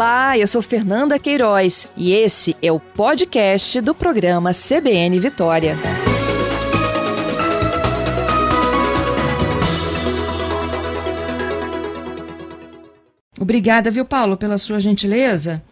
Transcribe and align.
Olá, 0.00 0.38
eu 0.38 0.46
sou 0.46 0.62
Fernanda 0.62 1.18
Queiroz 1.18 1.86
e 1.94 2.14
esse 2.14 2.56
é 2.62 2.72
o 2.72 2.80
podcast 2.80 3.82
do 3.82 3.94
programa 3.94 4.50
CBN 4.50 5.18
Vitória. 5.20 5.74
Obrigada, 13.38 13.90
viu, 13.90 14.06
Paulo, 14.06 14.38
pela 14.38 14.56
sua 14.56 14.80
gentileza. 14.80 15.62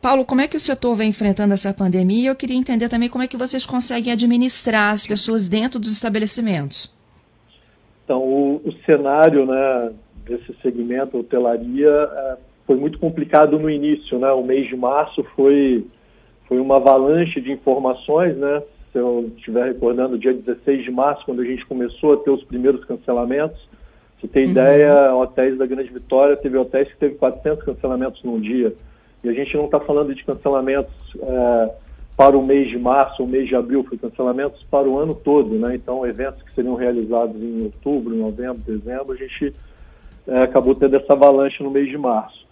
Paulo, 0.00 0.24
como 0.24 0.40
é 0.40 0.48
que 0.48 0.56
o 0.56 0.60
setor 0.60 0.94
vem 0.94 1.10
enfrentando 1.10 1.52
essa 1.52 1.74
pandemia? 1.74 2.30
Eu 2.30 2.34
queria 2.34 2.56
entender 2.56 2.88
também 2.88 3.10
como 3.10 3.24
é 3.24 3.28
que 3.28 3.36
vocês 3.36 3.66
conseguem 3.66 4.10
administrar 4.10 4.94
as 4.94 5.06
pessoas 5.06 5.50
dentro 5.50 5.78
dos 5.78 5.92
estabelecimentos. 5.92 6.90
Então, 8.06 8.22
o, 8.22 8.56
o 8.56 8.72
cenário 8.86 9.44
né, 9.44 9.92
desse 10.24 10.56
segmento, 10.62 11.18
hotelaria, 11.18 11.90
é, 11.90 12.36
foi 12.66 12.76
muito 12.76 12.98
complicado 12.98 13.58
no 13.58 13.70
início. 13.70 14.18
Né? 14.18 14.30
O 14.32 14.42
mês 14.42 14.68
de 14.68 14.76
março 14.76 15.24
foi, 15.34 15.86
foi 16.48 16.58
uma 16.58 16.76
avalanche 16.76 17.40
de 17.40 17.52
informações. 17.52 18.36
Né? 18.36 18.62
Se 18.92 18.98
eu 18.98 19.30
estiver 19.36 19.66
recordando, 19.66 20.18
dia 20.18 20.32
16 20.32 20.84
de 20.84 20.90
março, 20.90 21.24
quando 21.24 21.42
a 21.42 21.44
gente 21.44 21.64
começou 21.66 22.14
a 22.14 22.16
ter 22.18 22.30
os 22.30 22.44
primeiros 22.44 22.84
cancelamentos, 22.84 23.68
você 24.20 24.26
tem 24.26 24.44
uhum. 24.44 24.50
ideia, 24.50 25.14
hotéis 25.14 25.58
da 25.58 25.66
Grande 25.66 25.92
Vitória, 25.92 26.36
teve 26.36 26.56
hotéis 26.56 26.88
que 26.88 26.96
teve 26.96 27.14
400 27.16 27.64
cancelamentos 27.64 28.22
num 28.22 28.40
dia. 28.40 28.74
E 29.22 29.28
a 29.28 29.32
gente 29.32 29.56
não 29.56 29.66
está 29.66 29.78
falando 29.78 30.14
de 30.14 30.24
cancelamentos 30.24 30.94
é, 31.20 31.70
para 32.16 32.36
o 32.36 32.44
mês 32.44 32.68
de 32.68 32.78
março 32.78 33.22
ou 33.22 33.28
mês 33.28 33.48
de 33.48 33.54
abril, 33.54 33.84
foi 33.84 33.98
cancelamentos 33.98 34.62
para 34.70 34.88
o 34.88 34.98
ano 34.98 35.14
todo, 35.14 35.54
né? 35.56 35.74
Então, 35.74 36.06
eventos 36.06 36.42
que 36.42 36.54
seriam 36.54 36.74
realizados 36.74 37.36
em 37.40 37.64
outubro, 37.64 38.16
novembro, 38.16 38.62
dezembro, 38.66 39.12
a 39.12 39.16
gente 39.16 39.52
é, 40.26 40.42
acabou 40.42 40.74
tendo 40.74 40.96
essa 40.96 41.12
avalanche 41.12 41.62
no 41.62 41.70
mês 41.70 41.88
de 41.88 41.98
março. 41.98 42.45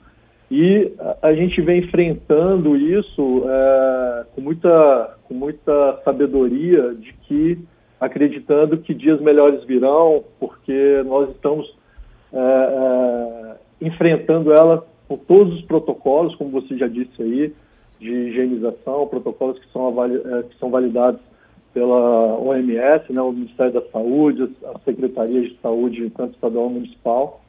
E 0.57 0.93
a, 1.21 1.35
gente 1.35 1.61
vem 1.61 1.81
enfrentando 1.81 2.77
isso 2.77 3.43
é, 3.45 4.25
com, 4.33 4.41
muita, 4.41 5.17
com 5.25 5.35
muita 5.35 6.01
sabedoria 6.05 6.95
de 6.95 7.13
que, 7.13 7.59
acreditando 8.01 8.79
que 8.79 8.95
dias 8.95 9.21
melhores 9.21 9.65
virão, 9.65 10.23
porque 10.39 11.03
nós 11.07 11.29
estamos 11.31 11.77
é, 12.33 12.39
é, 12.39 13.57
enfrentando 13.85 14.53
ela 14.53 14.87
com 15.09 15.17
todos 15.17 15.57
os 15.57 15.63
protocolos, 15.63 16.37
como 16.37 16.51
você 16.51 16.79
já 16.79 16.87
disse 16.87 17.21
aí, 17.21 17.53
de 17.99 18.13
higienização, 18.13 19.09
protocolos 19.09 19.59
que 19.59 19.69
são, 19.73 19.93
eh, 20.05 20.45
que 20.45 20.57
são 20.61 20.71
validados 20.71 21.21
pela 21.73 22.39
OMS, 22.39 23.13
né, 23.13 23.21
o 23.21 23.33
Ministério 23.33 23.73
da 23.73 23.83
Saúde, 23.91 24.49
as 24.73 24.83
secretarias 24.85 25.51
de 25.51 25.59
saúde, 25.61 26.11
tanto 26.11 26.35
estadual 26.35 26.67
como 26.67 26.77
municipal. 26.77 27.41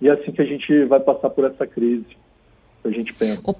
E 0.00 0.08
é 0.08 0.12
assim 0.12 0.32
que 0.32 0.40
a 0.40 0.46
gente 0.46 0.84
vai 0.86 1.00
passar 1.00 1.28
por 1.28 1.44
essa 1.44 1.66
crise, 1.66 2.16
a 2.84 2.90
gente 2.90 3.12
pensa. 3.14 3.40
O 3.44 3.54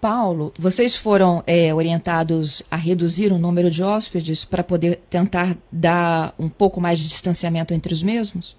Paulo, 0.00 0.52
vocês 0.58 0.96
foram 0.96 1.42
é, 1.46 1.74
orientados 1.74 2.62
a 2.70 2.76
reduzir 2.76 3.32
o 3.32 3.38
número 3.38 3.70
de 3.70 3.82
hóspedes 3.82 4.44
para 4.44 4.64
poder 4.64 4.96
tentar 5.10 5.56
dar 5.70 6.34
um 6.38 6.48
pouco 6.48 6.80
mais 6.80 6.98
de 6.98 7.06
distanciamento 7.06 7.74
entre 7.74 7.92
os 7.92 8.02
mesmos? 8.02 8.56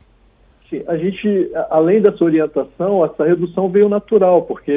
Sim, 0.70 0.84
a 0.88 0.96
gente, 0.96 1.52
além 1.70 2.00
dessa 2.00 2.24
orientação, 2.24 3.04
essa 3.04 3.26
redução 3.26 3.70
veio 3.70 3.90
natural, 3.90 4.44
porque 4.44 4.72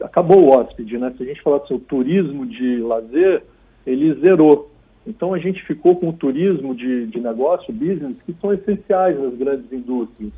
acabou 0.00 0.44
o 0.44 0.50
hóspede, 0.50 0.96
né? 0.96 1.12
Se 1.16 1.24
a 1.24 1.26
gente 1.26 1.42
falar 1.42 1.58
assim, 1.58 1.74
o 1.74 1.80
turismo 1.80 2.46
de 2.46 2.78
lazer, 2.78 3.42
ele 3.86 4.14
zerou. 4.14 4.70
Então 5.06 5.34
a 5.34 5.38
gente 5.38 5.62
ficou 5.64 5.96
com 5.96 6.08
o 6.08 6.12
turismo 6.12 6.74
de, 6.74 7.06
de 7.06 7.20
negócio, 7.20 7.72
business, 7.72 8.16
que 8.24 8.34
são 8.40 8.52
essenciais 8.52 9.20
nas 9.20 9.34
grandes 9.34 9.70
indústrias. 9.72 10.32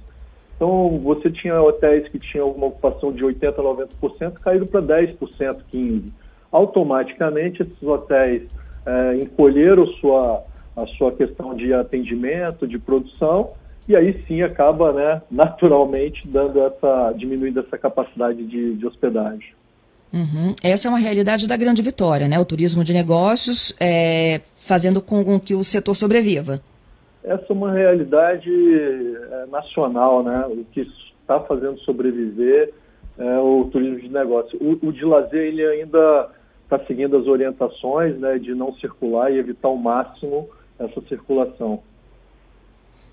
Então 0.63 1.01
você 1.03 1.29
tinha 1.29 1.61
hotéis 1.61 2.07
que 2.07 2.21
tinham 2.21 2.53
uma 2.53 2.69
ocupação 2.69 3.13
de 3.13 3.25
80%, 3.25 3.57
90%, 4.01 4.35
caíram 4.35 4.65
para 4.65 4.81
10%, 4.81 5.17
15%. 5.75 6.05
Automaticamente 6.53 7.63
esses 7.63 7.83
hotéis 7.83 8.45
é, 8.87 9.17
encolheram 9.17 9.89
sua, 9.95 10.45
a 10.77 10.87
sua 10.87 11.11
questão 11.11 11.53
de 11.53 11.75
atendimento, 11.75 12.69
de 12.69 12.79
produção, 12.79 13.51
e 13.89 13.97
aí 13.97 14.23
sim 14.29 14.43
acaba, 14.43 14.93
né, 14.93 15.21
naturalmente, 15.29 16.29
dando 16.29 16.63
essa, 16.63 17.13
diminuindo 17.17 17.59
essa 17.59 17.77
capacidade 17.77 18.45
de, 18.45 18.75
de 18.77 18.87
hospedagem. 18.87 19.55
Uhum. 20.13 20.55
Essa 20.63 20.87
é 20.87 20.91
uma 20.91 20.99
realidade 20.99 21.49
da 21.49 21.57
Grande 21.57 21.83
Vitória, 21.83 22.29
né? 22.29 22.39
O 22.39 22.45
turismo 22.45 22.85
de 22.85 22.93
negócios 22.93 23.75
é, 23.81 24.43
fazendo 24.59 25.01
com 25.01 25.41
que 25.41 25.55
o 25.55 25.65
setor 25.65 25.97
sobreviva. 25.97 26.61
Essa 27.25 27.47
é 27.49 27.53
uma 27.53 27.73
realidade 27.73 28.51
é, 28.51 29.47
nacional, 29.51 30.23
né? 30.23 30.45
O 30.49 30.65
que 30.73 30.81
está 31.21 31.39
fazendo 31.41 31.79
sobreviver 31.81 32.73
é 33.19 33.39
o 33.39 33.69
turismo 33.71 34.01
de 34.01 34.09
negócio. 34.09 34.59
O, 34.61 34.89
o 34.89 34.93
de 34.93 35.05
lazer 35.05 35.47
ele 35.47 35.65
ainda 35.65 36.29
está 36.65 36.79
seguindo 36.87 37.17
as 37.17 37.27
orientações, 37.27 38.19
né, 38.19 38.39
de 38.39 38.55
não 38.55 38.75
circular 38.77 39.31
e 39.31 39.39
evitar 39.39 39.69
ao 39.69 39.77
máximo 39.77 40.49
essa 40.79 41.01
circulação. 41.03 41.83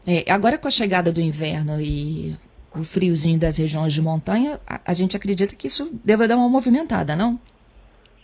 É, 0.08 0.32
agora 0.32 0.58
com 0.58 0.68
a 0.68 0.72
chegada 0.72 1.12
do 1.12 1.20
inverno 1.20 1.80
e 1.80 2.36
o 2.74 2.84
friozinho 2.84 3.38
das 3.38 3.58
regiões 3.58 3.94
de 3.94 4.02
montanha, 4.02 4.60
a, 4.66 4.80
a 4.86 4.94
gente 4.94 5.16
acredita 5.18 5.56
que 5.56 5.68
isso 5.68 5.90
deva 6.04 6.28
dar 6.28 6.38
uma 6.38 6.48
movimentada, 6.48 7.16
não? 7.16 7.38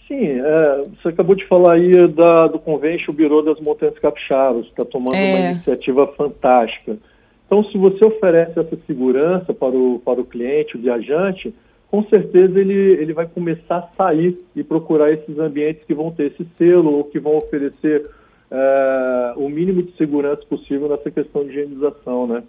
Sim, 0.08 0.40
é, 0.40 0.86
você 1.02 1.10
acabou 1.10 1.36
de 1.36 1.46
falar 1.48 1.74
aí 1.74 2.08
da, 2.10 2.48
do 2.48 2.60
Convention 2.60 3.14
Bureau 3.14 3.42
das 3.42 3.60
Montanhas 3.60 3.98
Capixabas, 3.98 4.68
está 4.68 4.86
tomando 4.86 5.16
é. 5.16 5.36
uma 5.36 5.52
iniciativa 5.52 6.08
fantástica. 6.08 6.98
Então, 7.46 7.64
se 7.66 7.78
você 7.78 8.06
oferece 8.06 8.60
essa 8.60 8.78
segurança 8.86 9.54
para 9.54 9.76
o, 9.76 10.00
para 10.04 10.22
o 10.22 10.26
cliente, 10.26 10.78
o 10.78 10.82
viajante, 10.82 11.54
com 11.90 12.04
certeza 12.04 12.60
ele, 12.60 12.74
ele 12.74 13.14
vai 13.14 13.26
começar 13.28 13.78
a 13.78 13.90
sair 13.96 14.38
e 14.56 14.64
procurar 14.64 15.12
esses 15.12 15.38
ambientes 15.40 15.84
que 15.86 15.94
vão 15.94 16.12
ter 16.12 16.32
esse 16.32 16.46
selo 16.58 16.92
ou 16.94 17.04
que 17.04 17.20
vão 17.20 17.38
oferecer 17.38 18.06
é, 18.52 19.34
o 19.38 19.50
mínimo 19.50 19.82
de 19.82 19.96
segurança 19.96 20.44
possível 20.48 20.88
nessa 20.88 21.10
questão 21.10 21.44
de 21.44 21.52
higienização, 21.52 22.28
né? 22.28 22.44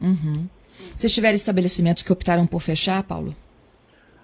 Uhum. 0.00 0.46
Vocês 0.96 1.12
tiveram 1.12 1.36
estabelecimentos 1.36 2.02
que 2.02 2.12
optaram 2.12 2.46
por 2.46 2.60
fechar, 2.60 3.02
Paulo? 3.02 3.34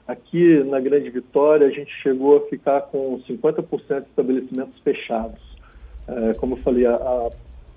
Aqui 0.08 0.64
na 0.64 0.80
Grande 0.80 1.10
Vitória, 1.10 1.66
a 1.66 1.70
gente 1.70 1.92
chegou 2.02 2.38
a 2.38 2.40
ficar 2.48 2.80
com 2.80 3.20
50% 3.28 4.00
de 4.00 4.08
estabelecimentos 4.08 4.80
fechados. 4.80 5.38
É, 6.08 6.32
como 6.38 6.54
eu 6.54 6.62
falei, 6.62 6.86
a, 6.86 7.28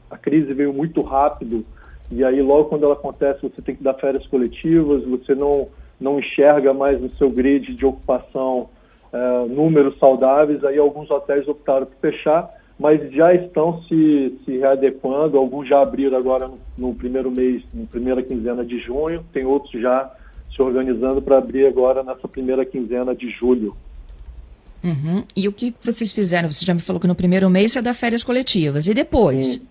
a, 0.10 0.18
crise 0.18 0.54
veio 0.54 0.72
muito 0.72 1.02
rápido 1.02 1.66
e 2.10 2.24
aí 2.24 2.42
logo 2.42 2.70
quando 2.70 2.86
ela 2.86 2.94
acontece 2.94 3.42
você 3.42 3.62
tem 3.62 3.76
que 3.76 3.84
dar 3.84 3.96
férias 3.96 4.26
coletivas, 4.28 5.04
você 5.04 5.36
não, 5.36 5.68
não 6.00 6.20
enxerga 6.20 6.74
mais 6.74 7.02
no 7.02 7.10
seu 7.18 7.30
grid 7.30 7.76
de 7.76 7.86
ocupação 7.86 8.70
é, 9.12 9.46
números 9.50 10.00
saudáveis, 10.00 10.64
aí 10.64 10.78
alguns 10.78 11.12
hotéis 11.12 11.46
optaram 11.50 11.86
por 11.86 11.98
fechar 11.98 12.50
mas 12.82 13.12
já 13.12 13.32
estão 13.32 13.84
se, 13.84 14.40
se 14.44 14.58
readequando. 14.58 15.38
Alguns 15.38 15.68
já 15.70 15.84
abriram 15.84 16.18
agora 16.18 16.48
no, 16.48 16.58
no 16.76 16.96
primeiro 16.96 17.30
mês, 17.30 17.62
na 17.72 17.86
primeira 17.86 18.24
quinzena 18.24 18.66
de 18.66 18.80
junho, 18.80 19.24
tem 19.32 19.46
outros 19.46 19.80
já 19.80 20.12
se 20.56 20.62
organizando 20.62 21.22
para 21.22 21.38
abrir 21.38 21.66
agora 21.66 22.04
nessa 22.04 22.28
primeira 22.28 22.66
quinzena 22.66 23.16
de 23.16 23.30
julho. 23.30 23.76
Uhum. 24.84 25.24
E 25.36 25.48
o 25.48 25.54
que 25.54 25.74
vocês 25.82 26.12
fizeram? 26.12 26.52
Você 26.52 26.66
já 26.66 26.74
me 26.74 26.82
falou 26.82 27.00
que 27.00 27.08
no 27.08 27.16
primeiro 27.16 27.50
mês 27.50 27.76
é 27.76 27.82
dar 27.82 27.94
férias 27.94 28.24
coletivas. 28.24 28.88
E 28.88 28.94
depois? 28.94 29.64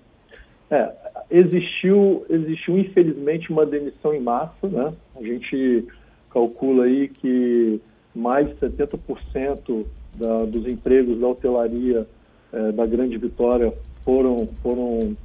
É, 0.70 0.90
existiu, 1.30 2.24
existiu 2.30 2.78
infelizmente 2.78 3.50
uma 3.50 3.66
demissão 3.66 4.14
em 4.14 4.20
massa, 4.20 4.68
né? 4.68 4.92
A 5.16 5.22
gente 5.22 5.84
calcula 6.30 6.84
aí 6.84 7.08
que 7.08 7.80
mais 8.14 8.48
de 8.48 8.54
70% 8.54 9.84
da, 10.14 10.44
dos 10.44 10.66
empregos 10.66 11.18
da 11.18 11.28
hotelaria 11.28 12.06
é, 12.52 12.72
da 12.72 12.86
Grande 12.86 13.16
Vitória 13.16 13.72
foram, 14.04 14.48
foram, 14.62 15.16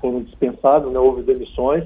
foram 0.00 0.22
dispensados, 0.22 0.92
né, 0.92 0.98
houve 0.98 1.22
demissões. 1.22 1.84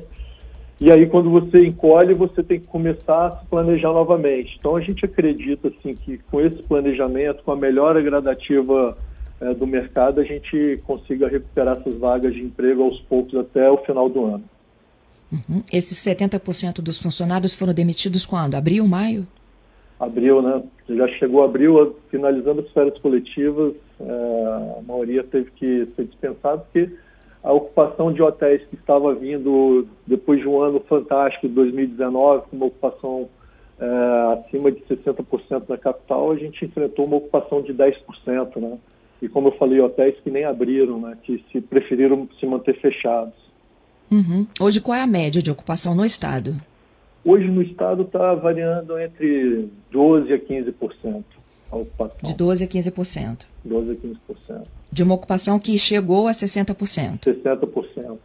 E 0.80 0.90
aí, 0.90 1.06
quando 1.06 1.30
você 1.30 1.64
encolhe, 1.64 2.14
você 2.14 2.42
tem 2.42 2.58
que 2.58 2.66
começar 2.66 3.26
a 3.26 3.30
se 3.38 3.46
planejar 3.46 3.92
novamente. 3.92 4.56
Então, 4.58 4.74
a 4.74 4.80
gente 4.80 5.04
acredita 5.04 5.68
assim, 5.68 5.94
que 5.94 6.18
com 6.30 6.40
esse 6.40 6.62
planejamento, 6.62 7.44
com 7.44 7.52
a 7.52 7.56
melhora 7.56 8.02
gradativa 8.02 8.96
é, 9.40 9.54
do 9.54 9.66
mercado, 9.66 10.20
a 10.20 10.24
gente 10.24 10.80
consiga 10.84 11.28
recuperar 11.28 11.78
essas 11.78 11.94
vagas 11.94 12.34
de 12.34 12.42
emprego 12.42 12.82
aos 12.82 13.00
poucos 13.02 13.34
até 13.36 13.70
o 13.70 13.78
final 13.78 14.08
do 14.08 14.24
ano. 14.24 14.44
Uhum. 15.32 15.62
Esses 15.72 15.98
70% 15.98 16.80
dos 16.80 16.98
funcionários 16.98 17.54
foram 17.54 17.72
demitidos 17.72 18.26
quando? 18.26 18.54
Abril, 18.54 18.86
maio? 18.86 19.26
Abril, 19.98 20.42
né? 20.42 20.62
Já 20.88 21.08
chegou 21.08 21.42
abril, 21.42 21.96
finalizando 22.10 22.60
as 22.60 22.70
férias 22.70 22.98
coletivas, 22.98 23.74
é, 24.00 24.78
a 24.78 24.82
maioria 24.86 25.22
teve 25.22 25.50
que 25.52 25.86
ser 25.96 26.04
dispensada 26.04 26.58
porque 26.58 26.90
a 27.44 27.52
ocupação 27.52 28.10
de 28.10 28.22
hotéis 28.22 28.62
que 28.70 28.74
estava 28.74 29.14
vindo 29.14 29.86
depois 30.06 30.40
de 30.40 30.48
um 30.48 30.62
ano 30.62 30.80
fantástico, 30.80 31.46
2019, 31.46 32.48
com 32.48 32.56
uma 32.56 32.66
ocupação 32.66 33.28
é, 33.78 34.32
acima 34.32 34.72
de 34.72 34.80
60% 34.80 35.68
na 35.68 35.76
capital, 35.76 36.32
a 36.32 36.36
gente 36.36 36.64
enfrentou 36.64 37.04
uma 37.04 37.16
ocupação 37.16 37.60
de 37.60 37.74
10%, 37.74 38.56
né? 38.56 38.78
E 39.20 39.28
como 39.28 39.48
eu 39.48 39.52
falei, 39.52 39.78
hotéis 39.78 40.18
que 40.20 40.30
nem 40.30 40.44
abriram, 40.44 40.98
né? 40.98 41.18
Que 41.22 41.44
se 41.52 41.60
preferiram 41.60 42.26
se 42.40 42.46
manter 42.46 42.80
fechados. 42.80 43.34
Uhum. 44.10 44.46
Hoje, 44.58 44.80
qual 44.80 44.96
é 44.96 45.02
a 45.02 45.06
média 45.06 45.42
de 45.42 45.50
ocupação 45.50 45.94
no 45.94 46.04
estado? 46.04 46.54
Hoje 47.22 47.46
no 47.46 47.62
estado 47.62 48.04
está 48.04 48.34
variando 48.34 48.98
entre 48.98 49.68
12% 49.92 50.32
a 50.32 50.38
15% 50.38 51.24
a 51.74 51.78
ocupação. 51.82 52.18
De 52.22 52.34
12% 52.34 52.62
a 52.62 52.68
15%. 52.68 53.38
12% 53.66 53.90
a 53.90 54.52
15%. 54.52 54.62
De 54.90 55.02
uma 55.02 55.14
ocupação 55.14 55.58
que 55.58 55.78
chegou 55.78 56.28
a 56.28 56.30
60%. 56.30 57.20
60%. 57.20 58.18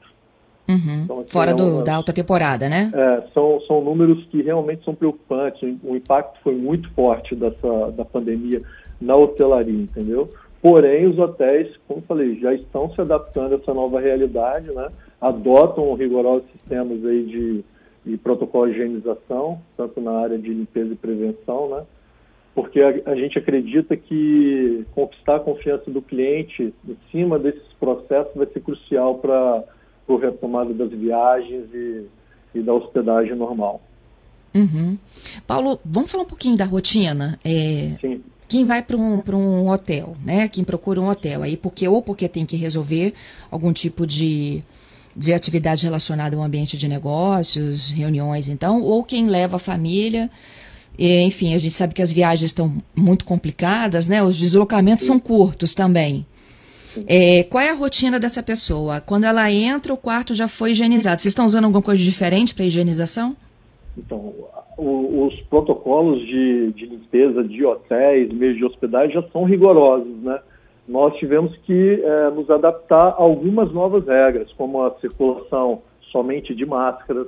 Uhum. 0.69 1.01
Então, 1.03 1.19
assim, 1.19 1.29
Fora 1.29 1.51
é 1.51 1.53
do, 1.53 1.83
da 1.83 1.95
alta 1.95 2.13
temporada, 2.13 2.69
né? 2.69 2.91
É, 2.93 3.23
são, 3.33 3.59
são 3.61 3.83
números 3.83 4.23
que 4.25 4.41
realmente 4.43 4.85
são 4.85 4.93
preocupantes. 4.93 5.61
O 5.83 5.95
impacto 5.95 6.39
foi 6.43 6.53
muito 6.53 6.89
forte 6.91 7.35
dessa, 7.35 7.91
da 7.91 8.05
pandemia 8.05 8.61
na 9.01 9.15
hotelaria, 9.15 9.73
entendeu? 9.73 10.31
Porém, 10.61 11.07
os 11.07 11.17
hotéis, 11.17 11.69
como 11.87 12.01
falei, 12.01 12.37
já 12.39 12.53
estão 12.53 12.93
se 12.93 13.01
adaptando 13.01 13.53
a 13.53 13.57
essa 13.57 13.73
nova 13.73 13.99
realidade, 13.99 14.67
né? 14.71 14.89
Adotam 15.19 15.93
rigorosos 15.95 16.49
sistemas 16.51 17.03
aí 17.03 17.23
de, 17.23 17.63
de 18.05 18.17
protocolo 18.17 18.67
de 18.67 18.73
higienização, 18.73 19.59
tanto 19.75 19.99
na 20.01 20.11
área 20.11 20.37
de 20.37 20.49
limpeza 20.49 20.93
e 20.93 20.97
prevenção, 20.97 21.69
né? 21.69 21.83
Porque 22.55 22.81
a, 22.81 23.11
a 23.11 23.15
gente 23.15 23.37
acredita 23.37 23.95
que 23.95 24.85
conquistar 24.93 25.37
a 25.37 25.39
confiança 25.39 25.89
do 25.89 26.01
cliente 26.01 26.73
em 26.87 26.97
cima 27.11 27.39
desses 27.39 27.73
processos 27.79 28.33
vai 28.35 28.47
ser 28.47 28.59
crucial 28.59 29.15
para 29.15 29.63
a 30.09 30.19
retomada 30.19 30.73
das 30.73 30.89
viagens 30.89 31.73
e, 31.73 32.05
e 32.55 32.61
da 32.61 32.73
hospedagem 32.73 33.35
normal. 33.35 33.81
Uhum. 34.53 34.97
Paulo, 35.45 35.79
vamos 35.85 36.11
falar 36.11 36.23
um 36.23 36.27
pouquinho 36.27 36.57
da 36.57 36.65
rotina? 36.65 37.39
É, 37.45 37.95
Sim 38.01 38.21
quem 38.49 38.65
vai 38.65 38.81
para 38.81 38.97
um, 38.97 39.21
um 39.31 39.69
hotel, 39.69 40.17
né? 40.25 40.49
Quem 40.49 40.63
procura 40.63 40.99
um 40.99 41.07
hotel 41.07 41.43
aí, 41.43 41.55
porque 41.55 41.87
ou 41.87 42.01
porque 42.01 42.27
tem 42.27 42.47
que 42.47 42.57
resolver 42.57 43.13
algum 43.51 43.71
tipo 43.71 44.07
de, 44.07 44.63
de 45.15 45.31
atividade 45.31 45.85
relacionada 45.85 46.35
ao 46.35 46.41
ambiente 46.41 46.75
de 46.75 46.87
negócios, 46.87 47.91
reuniões, 47.91 48.49
então, 48.49 48.81
ou 48.81 49.03
quem 49.03 49.27
leva 49.27 49.57
a 49.57 49.59
família. 49.59 50.31
E, 50.99 51.21
enfim, 51.21 51.55
a 51.55 51.57
gente 51.57 51.73
sabe 51.73 51.93
que 51.93 52.01
as 52.01 52.11
viagens 52.11 52.49
estão 52.49 52.73
muito 52.93 53.23
complicadas, 53.23 54.05
né? 54.05 54.21
Os 54.21 54.37
deslocamentos 54.37 55.05
são 55.05 55.17
curtos 55.17 55.73
também. 55.73 56.25
É, 57.07 57.43
qual 57.43 57.63
é 57.63 57.69
a 57.69 57.73
rotina 57.73 58.19
dessa 58.19 58.43
pessoa? 58.43 58.99
Quando 58.99 59.23
ela 59.23 59.49
entra, 59.49 59.93
o 59.93 59.97
quarto 59.97 60.35
já 60.35 60.45
foi 60.45 60.71
higienizado. 60.71 61.21
Vocês 61.21 61.31
estão 61.31 61.45
usando 61.45 61.63
alguma 61.63 61.81
coisa 61.81 62.03
diferente 62.03 62.53
para 62.53 62.65
higienização? 62.65 63.33
Então, 63.97 64.33
o, 64.77 65.25
os 65.25 65.39
protocolos 65.43 66.19
de, 66.19 66.73
de, 66.73 66.87
limpeza 66.87 67.45
de 67.45 67.63
hotéis, 67.63 68.29
meios 68.33 68.57
de 68.57 68.65
hospedagem 68.65 69.13
já 69.13 69.23
são 69.31 69.45
rigorosos, 69.45 70.21
né? 70.21 70.37
Nós 70.85 71.15
tivemos 71.15 71.55
que 71.65 72.03
é, 72.03 72.29
nos 72.31 72.49
adaptar 72.49 73.09
a 73.09 73.21
algumas 73.21 73.71
novas 73.71 74.05
regras, 74.05 74.51
como 74.51 74.83
a 74.83 74.91
circulação 74.99 75.81
somente 76.11 76.53
de 76.53 76.65
máscaras, 76.65 77.27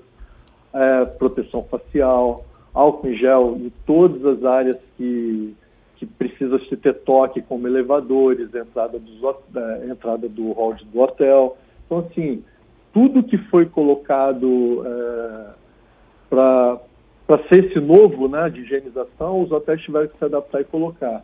é, 0.73 1.05
proteção 1.05 1.63
facial, 1.63 2.43
álcool 2.73 3.09
em 3.09 3.17
gel 3.17 3.57
em 3.57 3.71
todas 3.85 4.25
as 4.25 4.43
áreas 4.43 4.77
que, 4.97 5.55
que 5.97 6.05
precisa 6.05 6.59
se 6.59 6.75
ter 6.77 6.93
toque, 6.93 7.41
como 7.41 7.67
elevadores, 7.67 8.53
entrada, 8.53 8.99
dos, 8.99 9.35
é, 9.55 9.87
entrada 9.89 10.27
do 10.27 10.51
hall 10.51 10.75
do 10.91 10.99
hotel. 10.99 11.57
Então, 11.85 11.99
assim, 11.99 12.43
tudo 12.93 13.23
que 13.23 13.37
foi 13.37 13.65
colocado 13.65 14.83
é, 14.85 15.45
para 16.29 16.79
para 17.31 17.47
ser 17.47 17.63
esse 17.63 17.79
novo 17.79 18.27
né, 18.27 18.49
de 18.49 18.59
higienização, 18.59 19.41
os 19.41 19.53
hotéis 19.53 19.81
tiveram 19.81 20.09
que 20.09 20.17
se 20.17 20.25
adaptar 20.25 20.59
e 20.59 20.65
colocar. 20.65 21.23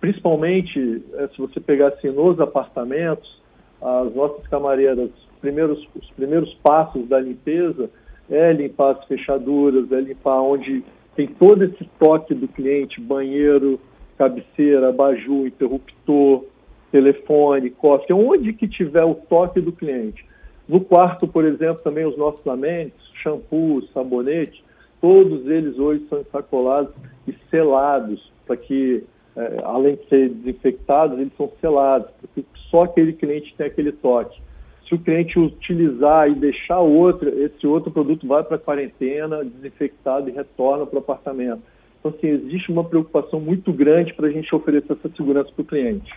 Principalmente, 0.00 1.02
eh, 1.12 1.28
se 1.34 1.38
você 1.38 1.60
pegar 1.60 1.88
assim, 1.88 2.08
nos 2.08 2.40
apartamentos, 2.40 3.38
as 3.82 4.14
nossas 4.14 4.46
camareiras, 4.46 5.10
primeiros, 5.38 5.86
os 5.94 6.10
primeiros 6.12 6.54
passos 6.54 7.06
da 7.08 7.20
limpeza 7.20 7.90
é 8.30 8.52
limpar 8.52 8.96
as 8.96 9.04
fechaduras, 9.04 9.90
é 9.90 10.00
limpar 10.00 10.40
onde 10.40 10.82
tem 11.16 11.26
todo 11.26 11.64
esse 11.64 11.84
toque 11.98 12.34
do 12.34 12.46
cliente, 12.46 13.00
banheiro, 13.00 13.80
cabeceira, 14.16 14.88
abajur, 14.88 15.46
interruptor, 15.46 16.44
telefone, 16.90 17.70
cofre, 17.70 18.12
onde 18.12 18.52
que 18.52 18.68
tiver 18.68 19.04
o 19.04 19.14
toque 19.14 19.60
do 19.60 19.72
cliente. 19.72 20.24
No 20.68 20.80
quarto, 20.80 21.26
por 21.26 21.44
exemplo, 21.44 21.82
também 21.82 22.04
os 22.04 22.16
nossos 22.16 22.44
lamentos, 22.44 23.10
shampoo, 23.22 23.82
sabonete, 23.94 24.62
todos 25.00 25.46
eles 25.46 25.78
hoje 25.78 26.06
são 26.08 26.20
ensacolados 26.20 26.92
e 27.26 27.34
selados, 27.50 28.30
para 28.46 28.56
que, 28.56 29.02
é, 29.36 29.60
além 29.64 29.96
de 29.96 30.08
ser 30.08 30.28
desinfectados, 30.28 31.18
eles 31.18 31.32
são 31.36 31.50
selados, 31.60 32.10
porque 32.20 32.44
só 32.70 32.82
aquele 32.82 33.12
cliente 33.12 33.54
tem 33.56 33.66
aquele 33.66 33.92
toque. 33.92 34.40
Se 34.88 34.94
o 34.94 34.98
cliente 34.98 35.38
utilizar 35.38 36.30
e 36.30 36.34
deixar 36.34 36.78
outro, 36.78 37.28
esse 37.28 37.66
outro 37.66 37.90
produto 37.90 38.26
vai 38.26 38.42
para 38.42 38.56
a 38.56 38.60
quarentena, 38.60 39.44
desinfectado 39.44 40.30
e 40.30 40.32
retorna 40.32 40.86
para 40.86 40.96
o 40.96 41.00
apartamento. 41.00 41.62
Então, 41.98 42.12
assim, 42.16 42.28
existe 42.28 42.72
uma 42.72 42.82
preocupação 42.82 43.38
muito 43.38 43.70
grande 43.72 44.14
para 44.14 44.28
a 44.28 44.30
gente 44.30 44.54
oferecer 44.54 44.92
essa 44.92 45.08
segurança 45.14 45.50
para 45.54 45.62
o 45.62 45.66
cliente. 45.66 46.12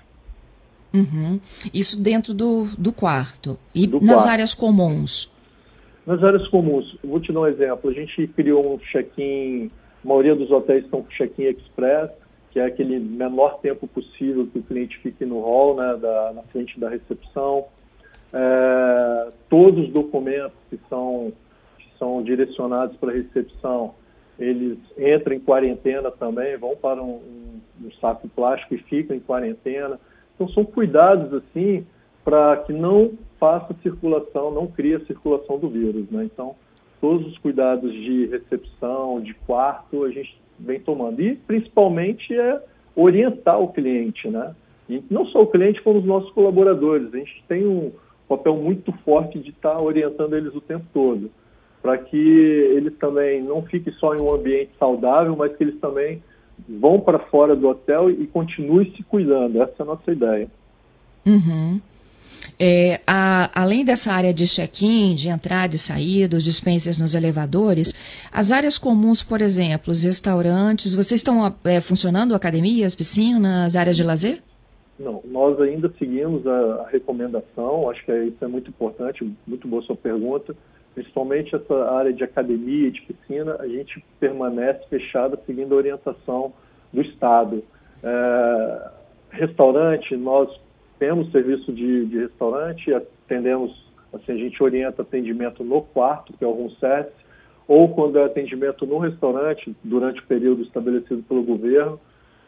Uhum. 0.94 1.40
Isso 1.74 2.02
dentro 2.02 2.34
do, 2.34 2.68
do 2.78 2.94
quarto. 2.94 3.58
E 3.74 3.88
do 3.88 4.00
nas 4.00 4.22
quarto. 4.22 4.30
áreas 4.30 4.54
comuns? 4.54 5.30
Nas 6.06 6.24
áreas 6.24 6.48
comuns, 6.48 6.98
vou 7.04 7.20
te 7.20 7.32
dar 7.32 7.42
um 7.42 7.48
exemplo. 7.48 7.90
A 7.90 7.94
gente 7.94 8.28
criou 8.28 8.76
um 8.76 8.78
check-in, 8.78 9.70
a 10.04 10.08
maioria 10.08 10.36
dos 10.36 10.50
hotéis 10.50 10.86
estão 10.86 11.02
com 11.02 11.10
check-in 11.10 11.44
express, 11.44 12.10
que 12.52 12.60
é 12.60 12.66
aquele 12.66 13.00
menor 13.00 13.60
tempo 13.60 13.88
possível 13.88 14.48
que 14.48 14.60
o 14.60 14.64
cliente 14.64 14.98
fique 15.00 15.26
no 15.26 15.42
hall, 15.42 15.76
né, 15.76 15.98
da, 16.02 16.34
na 16.34 16.42
frente 16.44 16.80
da 16.80 16.90
recepção. 16.90 17.66
É, 18.34 19.32
todos 19.50 19.88
os 19.88 19.94
documentos 19.94 20.58
que 20.70 20.80
são, 20.90 21.32
que 21.78 21.88
são 21.98 22.24
direcionados 22.24 22.96
para 22.98 23.12
recepção, 23.12 23.94
eles 24.40 24.78
entram 24.98 25.36
em 25.36 25.40
quarentena 25.40 26.10
também, 26.10 26.58
vão 26.58 26.76
para 26.76 27.02
um, 27.02 27.16
um, 27.16 27.60
um 27.86 27.92
saco 28.00 28.28
plástico 28.30 28.74
e 28.76 28.78
ficam 28.78 29.16
em 29.16 29.20
quarentena. 29.20 30.00
Então 30.36 30.48
são 30.50 30.66
cuidados 30.66 31.34
assim 31.34 31.86
para 32.24 32.58
que 32.58 32.74
não 32.74 33.12
faça 33.40 33.76
circulação, 33.82 34.52
não 34.52 34.68
crie 34.68 34.96
a 34.96 35.06
circulação 35.06 35.58
do 35.58 35.68
vírus. 35.68 36.10
Né? 36.12 36.26
Então, 36.26 36.56
todos 37.00 37.28
os 37.28 37.38
cuidados 37.40 37.92
de 37.92 38.28
recepção, 38.28 39.20
de 39.20 39.34
quarto, 39.34 40.04
a 40.04 40.12
gente 40.12 40.40
vem 40.60 40.80
tomando. 40.80 41.20
E, 41.22 41.36
principalmente, 41.36 42.38
é 42.38 42.62
orientar 42.96 43.60
o 43.60 43.70
cliente, 43.74 44.30
né? 44.30 44.54
E 44.88 45.04
não 45.10 45.26
só 45.26 45.40
o 45.40 45.48
cliente, 45.48 45.82
como 45.82 46.00
os 46.00 46.06
nossos 46.06 46.32
colaboradores. 46.32 47.14
A 47.14 47.18
gente 47.18 47.44
tem 47.48 47.66
um 47.66 47.92
papel 48.38 48.56
muito 48.56 48.92
forte 49.04 49.40
de 49.40 49.50
estar 49.50 49.76
tá 49.76 49.82
orientando 49.82 50.36
eles 50.36 50.54
o 50.56 50.62
tempo 50.62 50.86
todo, 50.94 51.30
para 51.82 51.98
que 51.98 52.18
eles 52.18 52.94
também 52.98 53.42
não 53.42 53.62
fiquem 53.64 53.94
só 53.94 54.16
em 54.16 54.22
um 54.22 54.34
ambiente 54.34 54.72
saudável, 54.80 55.36
mas 55.36 55.56
que 55.56 55.64
eles 55.64 55.80
também 55.80 56.22
vão 56.68 57.00
para 57.00 57.20
fora 57.20 57.56
do 57.56 57.68
hotel 57.68 58.10
e 58.10 58.28
continuem 58.28 58.92
se 58.96 59.04
cuidando. 59.04 59.62
Essa 59.62 59.74
é 59.80 59.84
a 59.84 59.86
nossa 59.86 60.12
ideia. 60.12 60.48
Uhum. 61.26 61.80
É, 62.60 63.00
a, 63.06 63.50
além 63.54 63.84
dessa 63.84 64.12
área 64.12 64.34
de 64.34 64.48
check-in, 64.48 65.16
de 65.16 65.30
entrada 65.30 65.76
e 65.76 65.80
saída, 65.80 66.38
os 66.38 66.44
dispensers 66.44 66.98
nos 66.98 67.16
elevadores, 67.16 67.94
as 68.32 68.52
áreas 68.52 68.78
comuns, 68.78 69.22
por 69.22 69.42
exemplo, 69.42 69.92
os 69.92 70.04
restaurantes, 70.04 70.96
vocês 70.96 71.20
estão 71.20 71.54
é, 71.64 71.82
funcionando 71.82 72.36
academias, 72.36 72.96
piscinas, 72.96 73.76
áreas 73.76 73.96
de 73.96 74.04
lazer? 74.04 74.42
Não, 75.02 75.22
nós 75.26 75.60
ainda 75.60 75.92
seguimos 75.98 76.46
a, 76.46 76.88
recomendação, 76.90 77.90
acho 77.90 78.06
que 78.06 78.12
isso 78.12 78.44
é 78.44 78.48
muito 78.48 78.70
importante, 78.70 79.30
muito 79.48 79.68
boa 79.68 79.82
sua 79.82 79.96
pergunta, 79.96 80.56
principalmente 80.94 81.56
essa 81.56 81.92
área 81.92 82.14
de 82.14 82.24
academia 82.24 82.88
e 82.88 82.92
de 82.92 83.02
piscina, 83.02 83.56
a 83.60 83.68
gente 83.68 84.04
permanece 84.20 84.86
fechada 84.90 85.40
seguindo 85.46 85.74
a 85.74 85.78
orientação 85.78 86.54
do 86.94 87.02
Estado. 87.02 87.64
É, 88.04 88.92
restaurante, 89.32 90.16
nós 90.16 90.50
temos 91.00 91.32
serviço 91.32 91.74
de, 91.74 92.06
de 92.06 92.20
restaurante, 92.20 92.94
atendemos, 92.94 93.90
assim, 94.14 94.34
a 94.34 94.36
gente 94.36 94.62
orienta 94.62 95.02
atendimento 95.02 95.64
no 95.64 95.82
quarto, 95.82 96.34
que 96.34 96.44
é 96.44 96.48
o 96.48 96.52
room 96.52 96.70
service, 96.72 97.16
ou 97.68 97.90
quando 97.90 98.20
é 98.20 98.24
atendimento 98.26 98.86
no 98.86 99.00
restaurante, 99.00 99.76
durante 99.84 100.20
o 100.20 100.26
período 100.26 100.62
estabelecido 100.62 101.24
pelo 101.24 101.42
governo, 101.42 102.00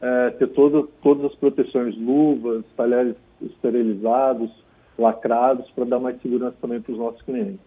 é, 0.04 0.32
ter 0.32 0.48
todo, 0.48 0.90
todas 1.02 1.32
as 1.32 1.36
proteções, 1.36 1.98
luvas, 1.98 2.66
talheres 2.76 3.16
esterilizados, 3.42 4.52
lacrados, 5.00 5.66
para 5.72 5.86
dar 5.86 6.00
mais 6.00 6.22
segurança 6.22 6.56
também 6.62 6.82
para 6.82 6.92
os 6.92 7.00
nossos 7.00 7.22
clientes. 7.22 7.60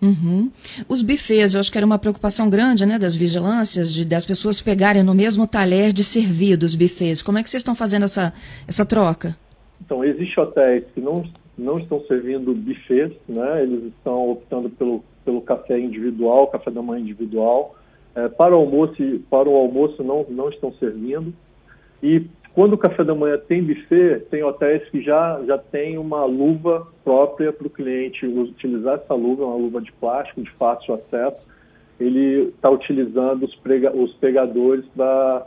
Uhum. 0.00 0.50
Os 0.88 1.02
bufês, 1.02 1.54
eu 1.54 1.60
acho 1.60 1.72
que 1.72 1.78
era 1.78 1.86
uma 1.86 1.98
preocupação 1.98 2.48
grande, 2.48 2.86
né, 2.86 2.96
das 2.96 3.16
vigilâncias, 3.16 3.92
de, 3.92 4.04
das 4.04 4.24
pessoas 4.24 4.62
pegarem 4.62 5.02
no 5.02 5.14
mesmo 5.14 5.48
talher 5.48 5.92
de 5.92 6.04
servir 6.04 6.56
dos 6.56 6.76
bufês. 6.76 7.20
Como 7.20 7.38
é 7.38 7.42
que 7.42 7.50
vocês 7.50 7.62
estão 7.62 7.74
fazendo 7.74 8.04
essa, 8.04 8.32
essa 8.68 8.86
troca? 8.86 9.36
Então, 9.84 10.04
existem 10.04 10.44
hotéis 10.44 10.84
que 10.94 11.00
não, 11.00 11.24
não 11.58 11.78
estão 11.80 12.00
servindo 12.06 12.54
buffets, 12.54 13.16
né? 13.28 13.62
eles 13.62 13.84
estão 13.86 14.30
optando 14.30 14.70
pelo, 14.70 15.02
pelo 15.24 15.40
café 15.40 15.78
individual, 15.78 16.46
café 16.46 16.70
da 16.70 16.82
manhã 16.82 17.02
individual. 17.02 17.74
É, 18.14 18.28
para, 18.28 18.54
o 18.54 18.60
almoço, 18.60 18.94
para 19.28 19.48
o 19.48 19.56
almoço 19.56 20.04
não, 20.04 20.24
não 20.28 20.48
estão 20.50 20.72
servindo. 20.74 21.34
E 22.04 22.26
quando 22.54 22.74
o 22.74 22.78
café 22.78 23.02
da 23.02 23.14
manhã 23.14 23.38
tem 23.38 23.64
buffet, 23.64 24.26
tem 24.30 24.44
hotéis 24.44 24.86
que 24.90 25.02
já, 25.02 25.42
já 25.46 25.56
tem 25.56 25.96
uma 25.96 26.26
luva 26.26 26.86
própria 27.02 27.50
para 27.50 27.66
o 27.66 27.70
cliente 27.70 28.26
utilizar 28.26 28.96
essa 28.96 29.14
luva, 29.14 29.46
uma 29.46 29.56
luva 29.56 29.80
de 29.80 29.90
plástico, 29.92 30.42
de 30.42 30.50
fácil 30.50 30.94
acesso, 30.94 31.40
ele 31.98 32.50
está 32.54 32.68
utilizando 32.68 33.44
os, 33.44 33.54
prega, 33.56 33.90
os 33.96 34.12
pegadores 34.16 34.84
para 34.94 35.46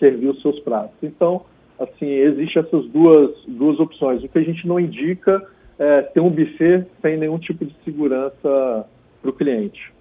servir 0.00 0.28
os 0.28 0.42
seus 0.42 0.58
pratos. 0.58 0.96
Então, 1.04 1.42
assim, 1.78 2.06
existe 2.06 2.58
essas 2.58 2.84
duas, 2.86 3.30
duas 3.46 3.78
opções. 3.78 4.24
O 4.24 4.28
que 4.28 4.38
a 4.38 4.44
gente 4.44 4.66
não 4.66 4.80
indica 4.80 5.40
é 5.78 6.02
ter 6.02 6.18
um 6.18 6.30
buffet 6.30 6.84
sem 7.00 7.16
nenhum 7.16 7.38
tipo 7.38 7.64
de 7.64 7.74
segurança 7.84 8.84
para 9.22 9.30
o 9.30 9.32
cliente. 9.32 9.92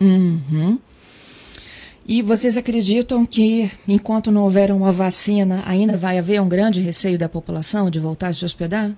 Uhum. 0.00 0.78
E 2.08 2.22
vocês 2.22 2.56
acreditam 2.56 3.26
que, 3.26 3.68
enquanto 3.88 4.30
não 4.30 4.44
houver 4.44 4.70
uma 4.70 4.92
vacina, 4.92 5.64
ainda 5.66 5.96
vai 5.96 6.18
haver 6.18 6.40
um 6.40 6.48
grande 6.48 6.80
receio 6.80 7.18
da 7.18 7.28
população 7.28 7.90
de 7.90 7.98
voltar 7.98 8.28
a 8.28 8.32
se 8.32 8.44
hospedar? 8.44 8.92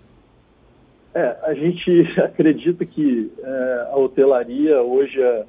É, 1.15 1.37
a 1.43 1.55
gente 1.55 1.91
acredita 2.21 2.85
que 2.85 3.33
é, 3.43 3.89
a 3.91 3.97
hotelaria 3.97 4.83
hoje 4.83 5.23
é, 5.23 5.45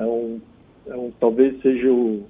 é, 0.00 0.04
um, 0.04 0.38
é 0.86 0.94
um, 0.94 1.10
talvez 1.18 1.58
seja 1.62 1.90
o, 1.90 2.26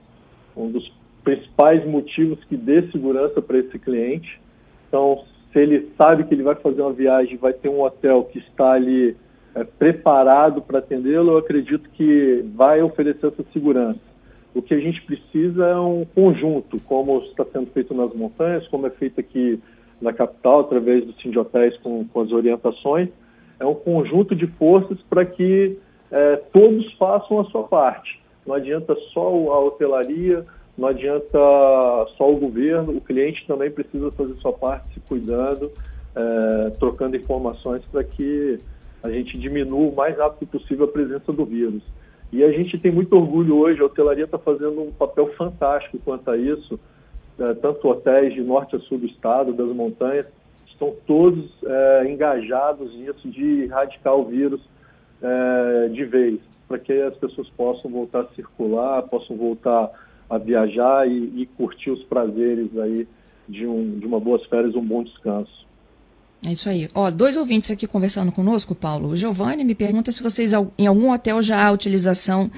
um 0.57 0.71
dos 0.71 0.93
principais 1.25 1.85
motivos 1.85 2.39
que 2.45 2.57
dê 2.57 2.83
segurança 2.93 3.43
para 3.43 3.59
esse 3.59 3.81
cliente. 3.81 4.41
Então, 4.87 5.25
se 5.53 5.59
ele 5.59 5.89
sabe 5.99 6.23
que 6.23 6.33
ele 6.33 6.45
vai 6.45 6.55
fazer 6.55 6.83
uma 6.83 6.93
viagem, 6.93 7.37
vai 7.37 7.53
ter 7.53 7.69
um 7.69 7.83
hotel 7.83 8.23
que 8.33 8.39
está 8.39 8.75
ali 8.75 9.17
é, 9.57 9.65
preparado 9.65 10.63
para 10.63 10.79
atendê-lo, 10.79 11.33
eu 11.33 11.39
acredito 11.39 11.91
que 11.91 12.45
vai 12.55 12.81
oferecer 12.81 13.27
essa 13.27 13.45
segurança. 13.53 14.07
O 14.55 14.63
que 14.63 14.75
a 14.75 14.81
gente 14.81 15.01
precisa 15.03 15.67
é 15.67 15.77
um 15.79 16.05
conjunto, 16.15 16.81
como 16.81 17.21
está 17.25 17.45
sendo 17.45 17.67
feito 17.71 17.95
nas 17.95 18.13
montanhas, 18.15 18.67
como 18.69 18.87
é 18.87 18.91
feito 18.91 19.21
aqui 19.21 19.61
na 20.01 20.13
capital, 20.13 20.61
através 20.61 21.05
do 21.05 21.13
Sim 21.15 21.37
Hotéis 21.37 21.77
com, 21.79 22.05
com 22.07 22.21
as 22.21 22.33
orientações. 22.33 23.09
É 23.61 23.67
um 23.67 23.75
conjunto 23.75 24.35
de 24.35 24.47
forças 24.47 24.99
para 25.09 25.25
que 25.25 25.79
é, 26.11 26.37
todos 26.53 26.93
façam 26.95 27.41
a 27.41 27.45
sua 27.47 27.65
parte. 27.65 28.21
Não 28.47 28.55
adianta 28.55 28.97
só 29.13 29.29
a 29.53 29.61
hotelaria, 29.61 30.47
não 30.77 30.89
adianta 30.89 31.39
só 32.17 32.31
o 32.31 32.37
governo, 32.37 32.97
o 32.97 33.01
cliente 33.01 33.45
também 33.47 33.71
precisa 33.71 34.11
fazer 34.13 34.35
sua 34.37 34.53
parte 34.53 34.95
se 34.95 35.01
cuidando, 35.01 35.71
é, 36.15 36.71
trocando 36.79 37.17
informações 37.17 37.85
para 37.87 38.05
que 38.05 38.59
a 39.03 39.11
gente 39.11 39.37
diminua 39.37 39.89
o 39.89 39.95
mais 39.95 40.17
rápido 40.17 40.49
possível 40.49 40.87
a 40.87 40.89
presença 40.89 41.33
do 41.33 41.45
vírus. 41.45 41.83
E 42.33 42.45
a 42.45 42.53
gente 42.53 42.79
tem 42.79 42.93
muito 42.93 43.17
orgulho 43.17 43.57
hoje, 43.57 43.81
a 43.81 43.87
hotelaria 43.87 44.25
está 44.25 44.39
fazendo 44.39 44.83
um 44.83 44.93
papel 44.93 45.29
fantástico 45.35 45.99
quanto 46.05 46.31
a 46.31 46.37
isso, 46.37 46.79
é, 47.39 47.55
tanto 47.55 47.89
hotéis 47.89 48.35
de 48.35 48.43
norte 48.43 48.77
a 48.77 48.81
sul 48.81 48.99
do 48.99 49.07
estado, 49.07 49.53
das 49.53 49.69
montanhas, 49.69 50.27
estão 50.67 50.95
todos 51.07 51.51
é, 51.65 52.11
engajados 52.11 52.95
nisso 52.95 53.29
de 53.29 53.63
erradicar 53.63 54.15
o 54.15 54.25
vírus 54.25 54.61
é, 55.23 55.89
de 55.89 56.05
vez, 56.05 56.39
para 56.67 56.79
que 56.79 56.93
as 56.93 57.17
pessoas 57.17 57.49
possam 57.51 57.91
voltar 57.91 58.21
a 58.21 58.29
circular, 58.35 59.03
possam 59.05 59.37
voltar 59.37 59.91
a 60.29 60.37
viajar 60.37 61.09
e, 61.09 61.43
e 61.43 61.47
curtir 61.57 61.91
os 61.91 62.03
prazeres 62.05 62.77
aí 62.79 63.09
de, 63.49 63.67
um, 63.67 63.99
de 63.99 64.07
uma 64.07 64.21
boas 64.21 64.45
férias, 64.47 64.75
um 64.75 64.85
bom 64.85 65.03
descanso. 65.03 65.67
É 66.47 66.53
isso 66.53 66.69
aí. 66.69 66.89
Ó, 66.95 67.11
dois 67.11 67.37
ouvintes 67.37 67.71
aqui 67.71 67.87
conversando 67.87 68.31
conosco, 68.31 68.75
Paulo. 68.75 69.09
O 69.09 69.17
Giovanni 69.17 69.65
me 69.65 69.75
pergunta 69.75 70.13
se 70.13 70.23
vocês 70.23 70.53
em 70.79 70.87
algum 70.87 71.13
hotel 71.13 71.43
já 71.43 71.67
há 71.67 71.73
utilização 71.73 72.51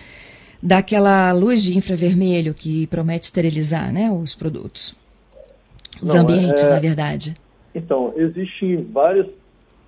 daquela 0.62 1.32
luz 1.32 1.62
de 1.62 1.76
infravermelho 1.76 2.52
que 2.52 2.87
promete 2.88 3.25
esterilizar, 3.25 3.92
né, 3.92 4.10
os 4.10 4.34
produtos, 4.34 4.94
os 6.02 6.14
Não, 6.14 6.22
ambientes, 6.22 6.64
é... 6.64 6.70
na 6.70 6.78
verdade. 6.78 7.34
Então, 7.75 8.12
existem 8.16 8.84
várias 8.92 9.26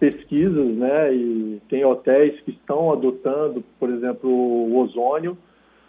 pesquisas, 0.00 0.75
né, 0.75 1.14
e 1.14 1.61
tem 1.68 1.84
hotéis 1.84 2.40
que 2.40 2.52
estão 2.52 2.90
adotando, 2.90 3.62
por 3.78 3.90
exemplo, 3.90 4.30
o 4.30 4.78
ozônio, 4.78 5.37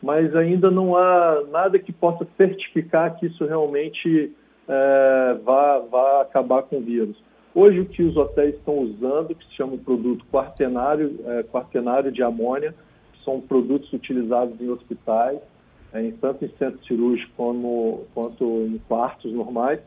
mas 0.01 0.35
ainda 0.35 0.69
não 0.69 0.97
há 0.97 1.43
nada 1.49 1.79
que 1.79 1.93
possa 1.93 2.27
certificar 2.35 3.17
que 3.17 3.27
isso 3.27 3.45
realmente 3.45 4.31
é, 4.67 5.37
vá, 5.45 5.79
vá 5.79 6.21
acabar 6.23 6.63
com 6.63 6.77
o 6.77 6.81
vírus. 6.81 7.15
Hoje, 7.55 7.81
o 7.81 7.85
que 7.85 8.01
os 8.01 8.17
hotéis 8.17 8.55
estão 8.55 8.79
usando, 8.79 9.35
que 9.35 9.45
se 9.45 9.53
chama 9.53 9.73
o 9.73 9.77
produto 9.77 10.25
quaternário, 10.31 11.19
é, 11.25 11.43
quaternário 11.43 12.11
de 12.11 12.23
amônia, 12.23 12.73
são 13.23 13.39
produtos 13.39 13.93
utilizados 13.93 14.59
em 14.59 14.69
hospitais, 14.69 15.39
é, 15.93 16.01
em, 16.01 16.11
tanto 16.11 16.43
em 16.43 16.49
centro 16.57 16.83
cirúrgico 16.85 17.31
como, 17.37 18.05
quanto 18.13 18.43
em 18.43 18.79
quartos 18.87 19.31
normais, 19.31 19.79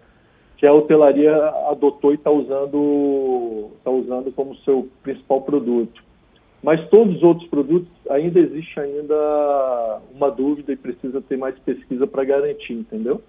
que 0.57 0.67
a 0.67 0.73
hotelaria 0.73 1.35
adotou 1.69 2.13
e 2.13 2.15
está 2.15 2.31
usando, 2.31 3.71
tá 3.83 3.91
usando 3.91 4.33
como 4.33 4.57
seu 4.59 4.89
principal 5.03 5.43
produto. 5.43 6.03
Mas 6.63 6.89
todos 6.89 7.17
os 7.17 7.23
outros 7.23 7.49
produtos, 7.49 7.89
ainda 8.09 8.39
existe 8.39 8.79
ainda 8.79 10.01
uma 10.15 10.31
dúvida 10.31 10.73
e 10.73 10.77
precisa 10.77 11.21
ter 11.21 11.37
mais 11.37 11.59
pesquisa 11.59 12.07
para 12.07 12.25
garantir, 12.25 12.73
entendeu? 12.73 13.21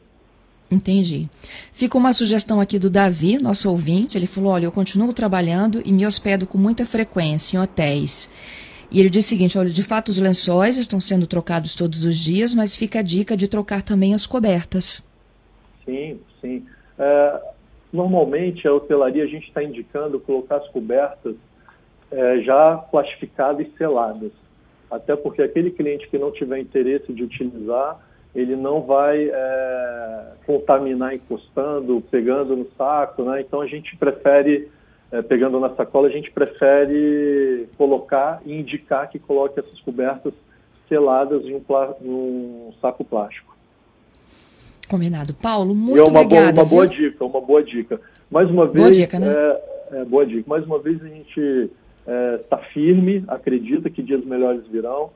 Entendi. 0.69 1.29
Fica 1.71 1.97
uma 1.97 2.11
sugestão 2.11 2.59
aqui 2.59 2.77
do 2.77 2.89
Davi, 2.89 3.41
nosso 3.41 3.69
ouvinte. 3.69 4.17
Ele 4.17 4.27
falou: 4.27 4.51
olha, 4.51 4.65
eu 4.65 4.71
continuo 4.71 5.13
trabalhando 5.13 5.81
e 5.85 5.91
me 5.91 6.05
hospedo 6.05 6.45
com 6.45 6.57
muita 6.57 6.85
frequência 6.85 7.55
em 7.55 7.59
hotéis. 7.59 8.29
E 8.91 8.99
ele 8.99 9.09
diz 9.09 9.25
o 9.25 9.29
seguinte: 9.29 9.57
olha, 9.57 9.69
de 9.69 9.83
fato 9.83 10.09
os 10.09 10.19
lençóis 10.19 10.77
estão 10.77 10.99
sendo 10.99 11.25
trocados 11.25 11.75
todos 11.75 12.03
os 12.03 12.17
dias, 12.17 12.53
mas 12.53 12.75
fica 12.75 12.99
a 12.99 13.01
dica 13.01 13.37
de 13.37 13.47
trocar 13.47 13.81
também 13.81 14.13
as 14.13 14.25
cobertas. 14.25 15.07
Sim, 15.85 16.19
sim. 16.41 16.65
É, 16.99 17.41
normalmente 17.93 18.67
a 18.67 18.73
hotelaria 18.73 19.23
a 19.23 19.27
gente 19.27 19.47
está 19.47 19.63
indicando 19.63 20.19
colocar 20.19 20.57
as 20.57 20.67
cobertas 20.69 21.35
é, 22.11 22.41
já 22.41 22.77
classificadas 22.91 23.65
e 23.65 23.77
seladas. 23.77 24.31
Até 24.89 25.15
porque 25.15 25.41
aquele 25.41 25.71
cliente 25.71 26.07
que 26.07 26.17
não 26.17 26.31
tiver 26.31 26.59
interesse 26.59 27.11
de 27.11 27.23
utilizar, 27.23 27.99
ele 28.37 28.55
não 28.55 28.81
vai 28.81 29.29
é, 29.33 30.25
contaminar 30.45 31.15
encostando, 31.15 32.03
pegando 32.11 32.55
no 32.55 32.67
saco, 32.77 33.23
né? 33.23 33.41
Então 33.41 33.61
a 33.61 33.65
gente 33.65 33.97
prefere, 33.97 34.69
é, 35.11 35.23
pegando 35.23 35.59
na 35.59 35.71
sacola, 35.71 36.07
a 36.07 36.11
gente 36.11 36.29
prefere 36.29 37.67
colocar 37.75 38.39
e 38.45 38.53
indicar 38.53 39.09
que 39.09 39.17
coloque 39.17 39.59
essas 39.59 39.79
cobertas 39.81 40.33
seladas 40.87 41.43
em 41.45 41.55
um, 41.55 41.61
num 41.99 42.73
saco 42.79 43.03
plástico. 43.03 43.57
Combinado. 44.87 45.33
Paulo, 45.33 45.73
muito 45.73 45.97
e 45.97 45.99
é 45.99 46.03
uma 46.03 46.21
obrigada. 46.21 46.63
Boa, 46.63 46.63
uma 46.63 46.69
boa 46.69 46.87
dica, 46.87 47.25
uma 47.25 47.41
boa 47.41 47.63
dica. 47.63 48.01
Mais 48.29 48.49
uma 48.51 48.67
vez. 48.67 48.77
Boa 48.77 48.91
dica, 48.91 49.19
né? 49.19 49.33
É, 49.33 49.61
é, 49.93 50.05
boa 50.05 50.25
dica. 50.27 50.43
Mais 50.47 50.63
uma 50.63 50.77
vez 50.77 51.03
a 51.03 51.07
gente 51.07 51.71
está 52.05 52.57
é, 52.57 52.71
firme, 52.71 53.23
acredita 53.27 53.89
que 53.89 54.03
dias 54.03 54.23
melhores 54.23 54.65
virão. 54.67 55.09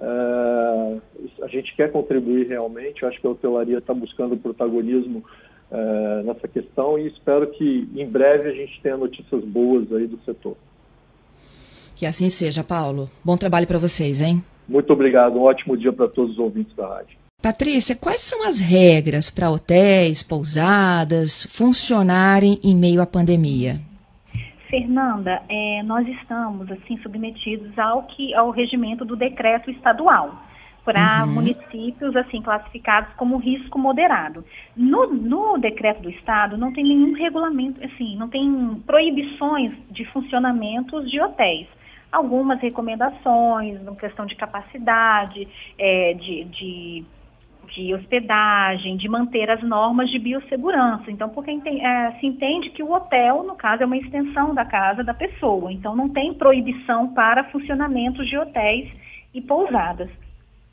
Uh, 0.00 1.00
a 1.42 1.48
gente 1.48 1.74
quer 1.74 1.90
contribuir 1.90 2.46
realmente, 2.46 3.02
eu 3.02 3.08
acho 3.08 3.20
que 3.20 3.26
a 3.26 3.30
hotelaria 3.30 3.78
está 3.78 3.92
buscando 3.92 4.36
protagonismo 4.36 5.24
uh, 5.70 6.22
nessa 6.24 6.46
questão 6.46 6.98
e 6.98 7.08
espero 7.08 7.48
que 7.48 7.88
em 7.96 8.06
breve 8.06 8.48
a 8.48 8.52
gente 8.52 8.80
tenha 8.80 8.96
notícias 8.96 9.42
boas 9.44 9.92
aí 9.92 10.06
do 10.06 10.18
setor. 10.24 10.56
Que 11.96 12.06
assim 12.06 12.30
seja, 12.30 12.62
Paulo. 12.62 13.10
Bom 13.24 13.36
trabalho 13.36 13.66
para 13.66 13.78
vocês, 13.78 14.20
hein? 14.20 14.42
Muito 14.68 14.92
obrigado, 14.92 15.36
um 15.36 15.42
ótimo 15.42 15.76
dia 15.76 15.92
para 15.92 16.06
todos 16.06 16.32
os 16.32 16.38
ouvintes 16.38 16.74
da 16.76 16.86
rádio. 16.86 17.16
Patrícia, 17.42 17.96
quais 17.96 18.20
são 18.20 18.46
as 18.46 18.60
regras 18.60 19.30
para 19.30 19.50
hotéis, 19.50 20.22
pousadas 20.22 21.46
funcionarem 21.46 22.58
em 22.62 22.76
meio 22.76 23.00
à 23.00 23.06
pandemia? 23.06 23.80
Fernanda, 24.68 25.42
é, 25.48 25.82
nós 25.82 26.06
estamos 26.06 26.70
assim 26.70 26.98
submetidos 26.98 27.78
ao 27.78 28.02
que 28.04 28.34
ao 28.34 28.50
regimento 28.50 29.04
do 29.04 29.16
decreto 29.16 29.70
estadual 29.70 30.34
para 30.84 31.24
uhum. 31.24 31.34
municípios 31.34 32.16
assim 32.16 32.40
classificados 32.40 33.12
como 33.14 33.36
risco 33.36 33.78
moderado. 33.78 34.44
No, 34.74 35.12
no 35.12 35.58
decreto 35.58 36.02
do 36.02 36.10
estado 36.10 36.56
não 36.56 36.72
tem 36.72 36.84
nenhum 36.84 37.12
regulamento, 37.12 37.84
assim, 37.84 38.16
não 38.16 38.28
tem 38.28 38.82
proibições 38.86 39.72
de 39.90 40.04
funcionamentos 40.06 41.10
de 41.10 41.20
hotéis. 41.20 41.66
Algumas 42.10 42.58
recomendações, 42.60 43.78
questão 43.98 44.24
de 44.24 44.34
capacidade, 44.34 45.46
é, 45.78 46.14
de, 46.14 46.44
de 46.44 47.04
de 47.74 47.94
hospedagem, 47.94 48.96
de 48.96 49.08
manter 49.08 49.50
as 49.50 49.62
normas 49.62 50.10
de 50.10 50.18
biossegurança. 50.18 51.10
Então, 51.10 51.28
porque 51.28 51.50
é, 51.50 52.12
se 52.20 52.26
entende 52.26 52.70
que 52.70 52.82
o 52.82 52.92
hotel, 52.92 53.42
no 53.42 53.54
caso, 53.54 53.82
é 53.82 53.86
uma 53.86 53.96
extensão 53.96 54.54
da 54.54 54.64
casa 54.64 55.04
da 55.04 55.14
pessoa. 55.14 55.72
Então, 55.72 55.94
não 55.94 56.08
tem 56.08 56.34
proibição 56.34 57.12
para 57.12 57.44
funcionamentos 57.44 58.26
de 58.28 58.36
hotéis 58.36 58.90
e 59.34 59.40
pousadas. 59.40 60.10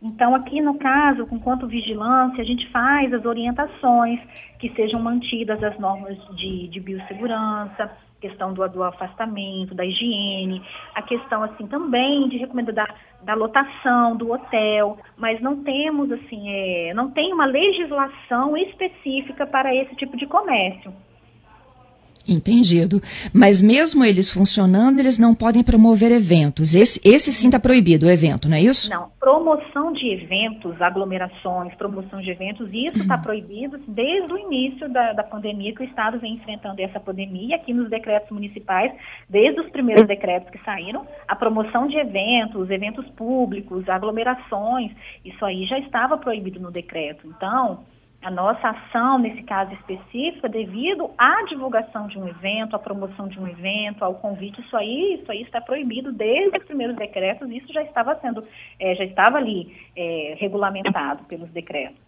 Então, 0.01 0.35
aqui 0.35 0.61
no 0.61 0.75
caso, 0.75 1.25
com 1.25 1.39
quanto 1.39 1.67
vigilância, 1.67 2.41
a 2.41 2.45
gente 2.45 2.69
faz 2.69 3.11
as 3.13 3.25
orientações 3.25 4.19
que 4.59 4.69
sejam 4.75 5.01
mantidas 5.01 5.63
as 5.63 5.79
normas 5.79 6.17
de, 6.35 6.67
de 6.67 6.79
biossegurança, 6.79 7.91
questão 8.27 8.53
do, 8.53 8.67
do 8.67 8.83
afastamento, 8.83 9.75
da 9.75 9.85
higiene, 9.85 10.61
a 10.95 11.01
questão 11.01 11.43
assim 11.43 11.67
também 11.67 12.27
de 12.27 12.37
recomendar 12.37 12.73
da, 12.73 12.87
da 13.21 13.33
lotação 13.35 14.15
do 14.15 14.31
hotel, 14.31 14.97
mas 15.15 15.39
não 15.41 15.63
temos 15.63 16.11
assim, 16.11 16.49
é, 16.49 16.93
não 16.93 17.11
tem 17.11 17.31
uma 17.33 17.45
legislação 17.45 18.57
específica 18.57 19.45
para 19.45 19.73
esse 19.75 19.95
tipo 19.95 20.17
de 20.17 20.25
comércio. 20.25 20.91
Entendido. 22.27 23.01
Mas 23.33 23.61
mesmo 23.61 24.03
eles 24.03 24.31
funcionando, 24.31 24.99
eles 24.99 25.19
não 25.19 25.35
podem 25.35 25.63
promover 25.63 26.11
eventos. 26.11 26.75
Esse, 26.75 26.99
esse 27.03 27.31
sim 27.31 27.47
está 27.47 27.59
proibido, 27.59 28.05
o 28.05 28.09
evento, 28.09 28.49
não 28.49 28.57
é 28.57 28.61
isso? 28.61 28.89
Não. 28.89 29.09
Promoção 29.19 29.91
de 29.91 30.07
eventos, 30.07 30.79
aglomerações, 30.81 31.73
promoção 31.75 32.21
de 32.21 32.29
eventos, 32.29 32.69
isso 32.71 32.99
está 32.99 33.17
proibido 33.17 33.79
desde 33.87 34.31
o 34.31 34.37
início 34.37 34.87
da, 34.87 35.13
da 35.13 35.23
pandemia, 35.23 35.73
que 35.73 35.81
o 35.81 35.85
Estado 35.85 36.19
vem 36.19 36.33
enfrentando 36.33 36.79
essa 36.81 36.99
pandemia, 36.99 37.55
aqui 37.55 37.73
nos 37.73 37.89
decretos 37.89 38.29
municipais, 38.29 38.93
desde 39.27 39.59
os 39.61 39.69
primeiros 39.71 40.07
decretos 40.07 40.49
que 40.49 40.63
saíram, 40.63 41.07
a 41.27 41.35
promoção 41.35 41.87
de 41.87 41.97
eventos, 41.97 42.69
eventos 42.69 43.05
públicos, 43.11 43.87
aglomerações, 43.89 44.91
isso 45.23 45.43
aí 45.43 45.65
já 45.65 45.79
estava 45.79 46.17
proibido 46.17 46.59
no 46.59 46.71
decreto. 46.71 47.27
Então, 47.27 47.79
a 48.25 48.31
nossa 48.31 48.69
ação, 48.69 49.19
nesse 49.19 49.43
caso 49.43 49.71
específico, 49.73 50.47
é 50.47 50.49
devido 50.49 51.11
à 51.15 51.45
divulgação 51.47 52.07
de 52.07 52.17
um 52.17 52.27
evento, 52.27 52.75
à 52.75 52.79
promoção 52.79 53.27
de 53.27 53.39
um 53.39 53.47
evento, 53.47 54.03
ao 54.03 54.15
convite, 54.15 54.59
isso 54.61 54.75
aí, 54.75 55.19
isso 55.21 55.31
aí 55.31 55.43
está 55.43 55.61
proibido 55.61 56.11
desde 56.11 56.57
os 56.57 56.63
primeiros 56.63 56.95
decretos, 56.95 57.47
isso 57.51 57.71
já 57.71 57.83
estava 57.83 58.15
sendo, 58.19 58.43
é, 58.79 58.95
já 58.95 59.03
estava 59.03 59.37
ali 59.37 59.71
é, 59.95 60.35
regulamentado 60.39 61.23
pelos 61.25 61.51
decretos. 61.51 61.99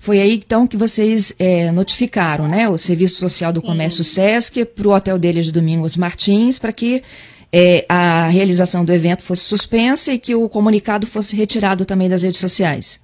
Foi 0.00 0.20
aí 0.20 0.34
então 0.34 0.66
que 0.66 0.76
vocês 0.76 1.34
é, 1.38 1.72
notificaram, 1.72 2.46
né, 2.46 2.68
o 2.68 2.76
Serviço 2.76 3.18
Social 3.18 3.54
do 3.54 3.62
Sim. 3.62 3.68
Comércio 3.68 4.04
SESC 4.04 4.66
para 4.66 4.86
o 4.86 4.94
hotel 4.94 5.18
deles 5.18 5.46
de 5.46 5.52
Domingos 5.52 5.96
Martins, 5.96 6.58
para 6.58 6.74
que 6.74 7.02
é, 7.50 7.86
a 7.88 8.28
realização 8.28 8.84
do 8.84 8.92
evento 8.92 9.22
fosse 9.22 9.44
suspensa 9.44 10.12
e 10.12 10.18
que 10.18 10.34
o 10.34 10.46
comunicado 10.46 11.06
fosse 11.06 11.34
retirado 11.34 11.86
também 11.86 12.10
das 12.10 12.22
redes 12.22 12.38
sociais. 12.38 13.01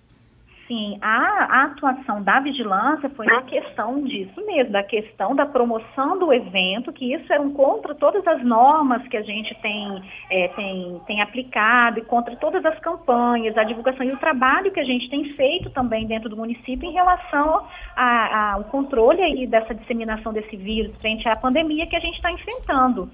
Sim, 0.69 0.99
a, 1.01 1.63
a, 1.63 1.65
atuação 1.65 2.23
da 2.23 2.41
vigilância 2.41 3.09
foi 3.09 3.25
na 3.25 3.41
questão 3.41 4.03
disso 4.03 4.45
mesmo, 4.45 4.71
da 4.71 4.83
questão 4.83 5.35
da 5.35 5.47
promoção 5.47 6.19
do 6.19 6.31
evento, 6.31 6.93
que 6.93 7.15
isso 7.15 7.33
era 7.33 7.41
um 7.41 7.55
contra 7.55 7.95
todas 7.95 8.25
as 8.27 8.45
normas 8.45 9.03
que 9.09 9.17
a 9.17 9.23
gente 9.23 9.55
tem, 9.63 10.03
é, 10.31 10.49
tem, 10.49 11.01
tem 11.07 11.23
aplicado 11.23 11.99
e 11.99 12.05
contra 12.05 12.37
todas 12.37 12.63
as 12.67 12.79
campanhas, 12.81 13.57
a 13.57 13.65
divulgação 13.65 14.05
e 14.05 14.13
o 14.13 14.19
trabalho 14.19 14.71
que 14.71 14.81
a 14.81 14.85
gente 14.85 15.09
tem 15.09 15.33
feito 15.33 15.71
também 15.71 16.07
dentro 16.07 16.29
do 16.29 16.37
município 16.37 16.87
em 16.87 16.93
relação 16.93 17.67
ao 17.97 18.65
controle 18.65 19.23
aí 19.23 19.47
dessa 19.47 19.75
disseminação 19.75 20.35
desse 20.35 20.55
vírus 20.55 20.95
frente 21.01 21.27
à 21.27 21.35
pandemia 21.35 21.87
que 21.87 21.97
a 21.97 22.01
gente 22.01 22.17
está 22.17 22.31
enfrentando. 22.31 23.09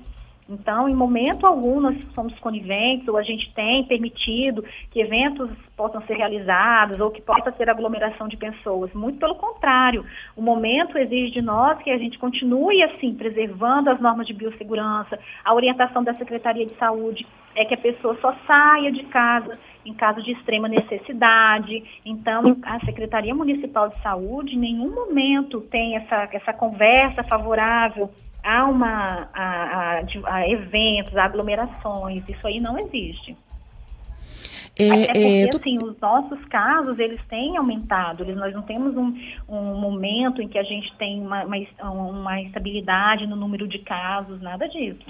Então, 0.49 0.89
em 0.89 0.95
momento 0.95 1.47
algum, 1.47 1.81
nós 1.81 1.97
somos 2.15 2.39
coniventes 2.39 3.09
ou 3.09 3.17
a 3.17 3.23
gente 3.23 3.53
tem 3.55 3.85
permitido 3.85 4.63
que 4.91 5.01
eventos 5.01 5.51
possam 5.75 6.03
ser 6.03 6.15
realizados 6.15 7.01
ou 7.01 7.11
que 7.11 7.23
possa 7.23 7.51
ter 7.51 7.71
aglomeração 7.71 8.29
de 8.29 8.37
pessoas. 8.37 8.93
Muito 8.93 9.19
pelo 9.19 9.37
contrário, 9.37 10.05
o 10.37 10.43
momento 10.43 10.99
exige 10.99 11.33
de 11.33 11.43
nós 11.43 11.79
que 11.79 11.91
a 11.91 11.99
gente 11.99 12.19
continue, 12.19 12.83
assim, 12.83 13.15
preservando 13.15 13.89
as 13.89 14.01
normas 14.01 14.27
de 14.27 14.35
biossegurança. 14.35 15.19
A 15.43 15.55
orientação 15.55 16.05
da 16.05 16.15
Secretaria 16.15 16.67
de 16.67 16.75
Saúde 16.77 17.27
é 17.57 17.65
que 17.65 17.75
a 17.75 17.79
pessoa 17.79 18.17
só 18.21 18.35
saia 18.47 18.93
de 18.93 19.05
casa 19.05 19.59
em 19.87 19.95
caso 19.95 20.23
de 20.23 20.33
extrema 20.33 20.69
necessidade. 20.69 22.01
Então, 22.05 22.57
a 22.63 22.81
Secretaria 22.81 23.35
Municipal 23.35 23.89
de 23.89 24.03
Saúde, 24.03 24.57
em 24.57 24.59
nenhum 24.59 24.95
momento 24.95 25.61
tem 25.61 25.97
essa, 25.97 26.29
essa 26.33 26.53
conversa 26.53 27.23
favorável 27.23 28.11
a, 28.45 28.67
uma, 28.67 29.29
a, 29.33 30.03
a 30.27 30.49
eventos, 30.49 31.17
a 31.17 31.25
aglomerações, 31.25 32.29
isso 32.29 32.47
aí 32.47 32.61
não 32.61 32.79
existe. 32.79 33.35
É, 34.77 34.91
Até 34.91 35.07
porque, 35.07 35.19
é, 35.19 35.49
tô... 35.49 35.57
assim, 35.57 35.79
os 35.79 35.99
nossos 36.01 36.45
casos, 36.47 36.99
eles 36.99 37.21
têm 37.29 37.57
aumentado, 37.57 38.25
eles, 38.25 38.37
nós 38.37 38.53
não 38.53 38.63
temos 38.63 38.97
um, 38.97 39.17
um 39.49 39.79
momento 39.81 40.43
em 40.43 40.49
que 40.49 40.59
a 40.59 40.65
gente 40.65 40.93
tem 40.97 41.21
uma, 41.21 41.45
uma, 41.45 41.91
uma 41.91 42.43
estabilidade 42.43 43.27
no 43.27 43.37
número 43.37 43.67
de 43.69 43.79
casos, 43.79 44.41
nada 44.43 44.69
disso. 44.69 45.07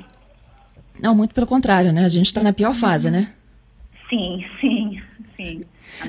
Não, 1.01 1.15
muito 1.15 1.35
pelo 1.35 1.47
contrário, 1.47 1.93
né? 1.93 2.05
A 2.05 2.09
gente 2.09 2.27
está 2.27 2.43
na 2.43 2.53
pior 2.53 2.75
fase, 2.75 3.11
né? 3.11 3.33
Sim, 4.09 4.45
sim, 4.61 5.03
sim. 5.35 5.61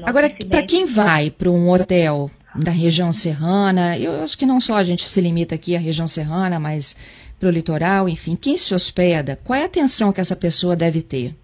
Agora, 0.03 0.29
para 0.50 0.63
quem 0.63 0.86
vai 0.86 1.32
para 1.32 1.50
um 1.50 1.70
hotel 1.70 2.29
da 2.55 2.71
região 2.71 3.12
serrana. 3.12 3.98
Eu 3.98 4.24
acho 4.24 4.37
que 4.37 4.46
não 4.46 4.59
só 4.59 4.75
a 4.75 4.83
gente 4.83 5.07
se 5.07 5.22
limita 5.22 5.55
aqui 5.55 5.75
à 5.75 5.79
região 5.79 6.07
serrana, 6.07 6.59
mas 6.59 6.96
para 7.39 7.50
o 7.50 7.51
litoral, 7.51 8.07
enfim. 8.07 8.35
Quem 8.35 8.57
se 8.57 8.74
hospeda, 8.74 9.37
qual 9.44 9.59
é 9.59 9.63
a 9.63 9.65
atenção 9.65 10.13
que 10.13 10.22
essa 10.22 10.35
pessoa 10.35 10.75
deve 10.75 11.01
ter? 11.01 11.35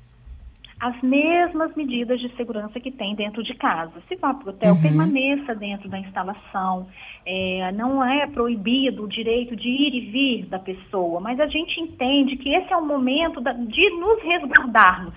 As 0.80 1.00
mesmas 1.04 1.76
medidas 1.76 2.20
de 2.20 2.36
segurança 2.36 2.80
que 2.80 2.90
tem 2.90 3.14
dentro 3.14 3.44
de 3.44 3.54
casa. 3.54 3.94
Se 4.08 4.16
vá 4.16 4.34
para 4.34 4.48
o 4.48 4.50
hotel, 4.50 4.74
uhum. 4.74 4.82
permaneça 4.82 5.54
dentro 5.54 5.88
da 5.88 6.00
instalação. 6.00 6.88
É, 7.24 7.72
não 7.74 8.04
é 8.04 8.26
proibido 8.26 9.04
o 9.04 9.08
direito 9.08 9.56
de 9.56 9.68
ir 9.68 9.94
e 9.94 10.12
vir 10.12 10.46
da 10.48 10.58
pessoa, 10.58 11.20
mas 11.20 11.40
a 11.40 11.46
gente 11.46 11.80
entende 11.80 12.36
que 12.36 12.50
esse 12.50 12.74
é 12.74 12.78
o 12.78 12.84
momento 12.84 13.40
da, 13.40 13.54
de 13.54 13.90
nos 13.92 14.24
resguardarmos 14.24 15.14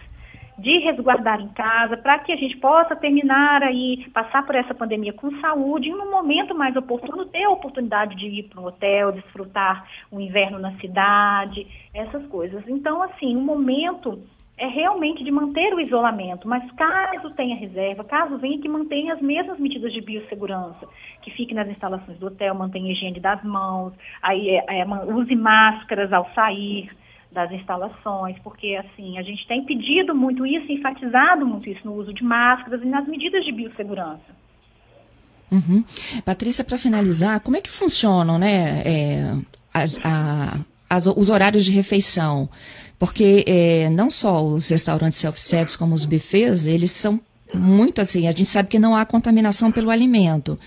de 0.64 0.78
resguardar 0.78 1.42
em 1.42 1.48
casa, 1.48 1.94
para 1.94 2.18
que 2.20 2.32
a 2.32 2.36
gente 2.36 2.56
possa 2.56 2.96
terminar 2.96 3.62
aí, 3.62 4.08
passar 4.14 4.46
por 4.46 4.54
essa 4.54 4.74
pandemia 4.74 5.12
com 5.12 5.30
saúde, 5.38 5.90
e 5.90 5.92
no 5.92 6.10
momento 6.10 6.54
mais 6.54 6.74
oportuno, 6.74 7.26
ter 7.26 7.44
a 7.44 7.50
oportunidade 7.50 8.16
de 8.16 8.26
ir 8.26 8.44
para 8.44 8.62
um 8.62 8.66
hotel, 8.66 9.12
desfrutar 9.12 9.86
o 10.10 10.18
inverno 10.18 10.58
na 10.58 10.72
cidade, 10.78 11.66
essas 11.92 12.26
coisas. 12.28 12.66
Então, 12.66 13.02
assim, 13.02 13.36
o 13.36 13.40
momento 13.40 14.18
é 14.56 14.66
realmente 14.66 15.22
de 15.22 15.30
manter 15.30 15.74
o 15.74 15.80
isolamento, 15.80 16.48
mas 16.48 16.64
caso 16.72 17.34
tenha 17.34 17.56
reserva, 17.56 18.02
caso 18.02 18.38
venha 18.38 18.58
que 18.58 18.68
mantenha 18.68 19.12
as 19.12 19.20
mesmas 19.20 19.58
medidas 19.58 19.92
de 19.92 20.00
biossegurança, 20.00 20.88
que 21.20 21.30
fique 21.32 21.52
nas 21.52 21.68
instalações 21.68 22.18
do 22.18 22.28
hotel, 22.28 22.54
mantenha 22.54 22.90
higiene 22.90 23.20
das 23.20 23.42
mãos, 23.44 23.92
aí 24.22 24.48
é, 24.48 24.80
é, 24.80 24.86
use 25.12 25.36
máscaras 25.36 26.10
ao 26.10 26.26
sair, 26.34 26.88
das 27.34 27.50
instalações, 27.52 28.38
porque 28.42 28.76
assim, 28.76 29.18
a 29.18 29.22
gente 29.22 29.46
tem 29.46 29.64
pedido 29.64 30.14
muito 30.14 30.46
isso, 30.46 30.70
enfatizado 30.70 31.44
muito 31.44 31.68
isso 31.68 31.80
no 31.84 31.94
uso 31.94 32.14
de 32.14 32.22
máscaras 32.22 32.80
e 32.80 32.86
nas 32.86 33.06
medidas 33.06 33.44
de 33.44 33.52
biossegurança. 33.52 34.44
Uhum. 35.50 35.84
Patrícia, 36.24 36.64
para 36.64 36.78
finalizar, 36.78 37.40
como 37.40 37.56
é 37.56 37.60
que 37.60 37.70
funcionam 37.70 38.38
né, 38.38 38.82
é, 38.84 39.34
as, 39.72 40.00
a, 40.04 40.58
as, 40.88 41.06
os 41.06 41.28
horários 41.28 41.64
de 41.64 41.72
refeição? 41.72 42.48
Porque 42.98 43.44
é, 43.46 43.90
não 43.90 44.08
só 44.08 44.42
os 44.42 44.68
restaurantes 44.70 45.18
self-service 45.18 45.76
como 45.76 45.94
os 45.94 46.04
buffets, 46.04 46.66
eles 46.66 46.90
são 46.92 47.20
muito 47.52 48.00
assim, 48.00 48.26
a 48.26 48.30
gente 48.30 48.46
sabe 48.46 48.68
que 48.68 48.78
não 48.78 48.96
há 48.96 49.04
contaminação 49.04 49.70
pelo 49.70 49.90
alimento. 49.90 50.58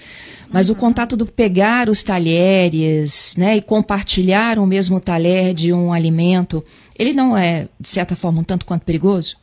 Mas 0.50 0.70
o 0.70 0.76
contato 0.76 1.18
do 1.18 1.26
pegar 1.26 1.90
os 1.90 2.04
talheres, 2.04 3.36
né, 3.38 3.58
e 3.58 3.62
compartilhar 3.62 4.60
o 4.60 4.66
mesmo 4.66 5.00
talher 5.00 5.54
de 5.54 5.74
um 5.74 5.92
alimento, 5.92 6.64
ele 6.98 7.14
não 7.14 7.38
é, 7.38 7.68
de 7.80 7.88
certa 7.88 8.16
forma, 8.16 8.42
um 8.42 8.44
tanto 8.44 8.66
quanto 8.66 8.84
perigoso? 8.84 9.36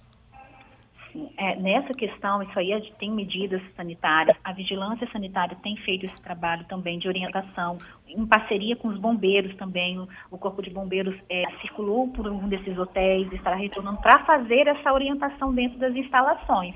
Sim, 1.14 1.30
é, 1.38 1.54
nessa 1.54 1.94
questão, 1.94 2.42
isso 2.42 2.58
aí 2.58 2.92
tem 2.98 3.08
medidas 3.08 3.62
sanitárias. 3.76 4.36
A 4.42 4.52
vigilância 4.52 5.08
sanitária 5.12 5.56
tem 5.62 5.76
feito 5.76 6.06
esse 6.06 6.20
trabalho 6.20 6.64
também 6.64 6.98
de 6.98 7.06
orientação, 7.06 7.78
em 8.08 8.26
parceria 8.26 8.74
com 8.74 8.88
os 8.88 8.98
bombeiros 8.98 9.54
também. 9.54 9.96
O, 9.96 10.08
o 10.32 10.36
Corpo 10.36 10.60
de 10.60 10.70
Bombeiros 10.70 11.14
é, 11.30 11.44
circulou 11.60 12.08
por 12.08 12.26
um 12.26 12.48
desses 12.48 12.76
hotéis, 12.76 13.32
estará 13.32 13.54
retornando 13.54 14.02
para 14.02 14.24
fazer 14.24 14.66
essa 14.66 14.92
orientação 14.92 15.54
dentro 15.54 15.78
das 15.78 15.94
instalações 15.94 16.74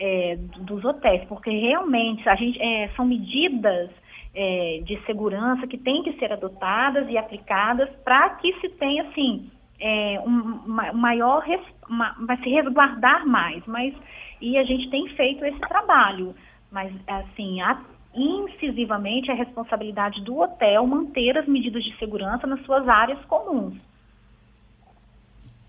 é, 0.00 0.36
dos 0.36 0.84
hotéis, 0.84 1.24
porque 1.28 1.50
realmente 1.50 2.28
a 2.28 2.34
gente, 2.34 2.60
é, 2.60 2.88
são 2.96 3.04
medidas 3.04 3.88
é, 4.34 4.80
de 4.82 5.00
segurança 5.06 5.64
que 5.68 5.78
têm 5.78 6.02
que 6.02 6.12
ser 6.14 6.32
adotadas 6.32 7.08
e 7.08 7.16
aplicadas 7.16 7.88
para 8.04 8.30
que 8.30 8.52
se 8.60 8.68
tenha, 8.70 9.04
assim, 9.04 9.48
é, 9.80 10.20
um 10.20 10.62
maior, 10.94 11.44
uma, 11.88 12.14
vai 12.26 12.36
se 12.38 12.48
resguardar 12.48 13.26
mais, 13.26 13.62
mas, 13.66 13.94
e 14.40 14.56
a 14.56 14.64
gente 14.64 14.90
tem 14.90 15.08
feito 15.10 15.44
esse 15.44 15.60
trabalho, 15.60 16.34
mas, 16.70 16.92
assim, 17.06 17.60
a, 17.60 17.80
incisivamente 18.14 19.30
é 19.30 19.34
responsabilidade 19.34 20.22
do 20.22 20.40
hotel 20.40 20.86
manter 20.86 21.36
as 21.36 21.46
medidas 21.46 21.84
de 21.84 21.96
segurança 21.98 22.46
nas 22.46 22.64
suas 22.64 22.88
áreas 22.88 23.22
comuns. 23.26 23.74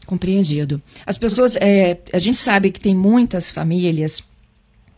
Compreendido. 0.06 0.82
As 1.06 1.18
pessoas, 1.18 1.58
é, 1.58 2.00
a 2.14 2.18
gente 2.18 2.38
sabe 2.38 2.72
que 2.72 2.80
tem 2.80 2.96
muitas 2.96 3.52
famílias 3.52 4.26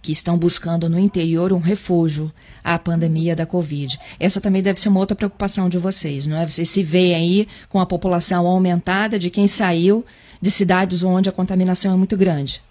que 0.01 0.11
estão 0.11 0.37
buscando 0.37 0.89
no 0.89 0.99
interior 0.99 1.51
um 1.51 1.59
refúgio 1.59 2.31
à 2.63 2.77
pandemia 2.77 3.35
da 3.35 3.45
Covid. 3.45 3.99
Essa 4.19 4.41
também 4.41 4.61
deve 4.61 4.79
ser 4.79 4.89
uma 4.89 4.99
outra 4.99 5.15
preocupação 5.15 5.69
de 5.69 5.77
vocês, 5.77 6.25
não 6.25 6.37
é? 6.37 6.47
Vocês 6.47 6.69
se 6.69 6.83
veem 6.83 7.15
aí 7.15 7.47
com 7.69 7.79
a 7.79 7.85
população 7.85 8.47
aumentada 8.47 9.19
de 9.19 9.29
quem 9.29 9.47
saiu 9.47 10.05
de 10.41 10.49
cidades 10.49 11.03
onde 11.03 11.29
a 11.29 11.33
contaminação 11.33 11.93
é 11.93 11.97
muito 11.97 12.15
grande. 12.17 12.61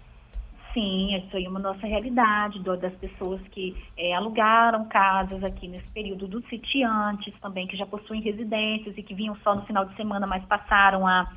Sim, 0.73 1.15
isso 1.15 1.35
aí 1.35 1.45
é 1.45 1.49
uma 1.49 1.59
nossa 1.59 1.85
realidade, 1.87 2.59
das 2.59 2.93
pessoas 2.93 3.41
que 3.51 3.75
é, 3.97 4.13
alugaram 4.13 4.85
casas 4.85 5.43
aqui 5.43 5.67
nesse 5.67 5.91
período, 5.91 6.27
dos 6.27 6.47
sitiantes 6.47 7.33
também, 7.41 7.67
que 7.67 7.75
já 7.75 7.85
possuem 7.85 8.21
residências 8.21 8.95
e 8.95 9.01
que 9.01 9.15
vinham 9.15 9.35
só 9.43 9.55
no 9.55 9.63
final 9.63 9.85
de 9.85 9.95
semana, 9.95 10.27
mas 10.27 10.43
passaram 10.45 11.07
a 11.07 11.27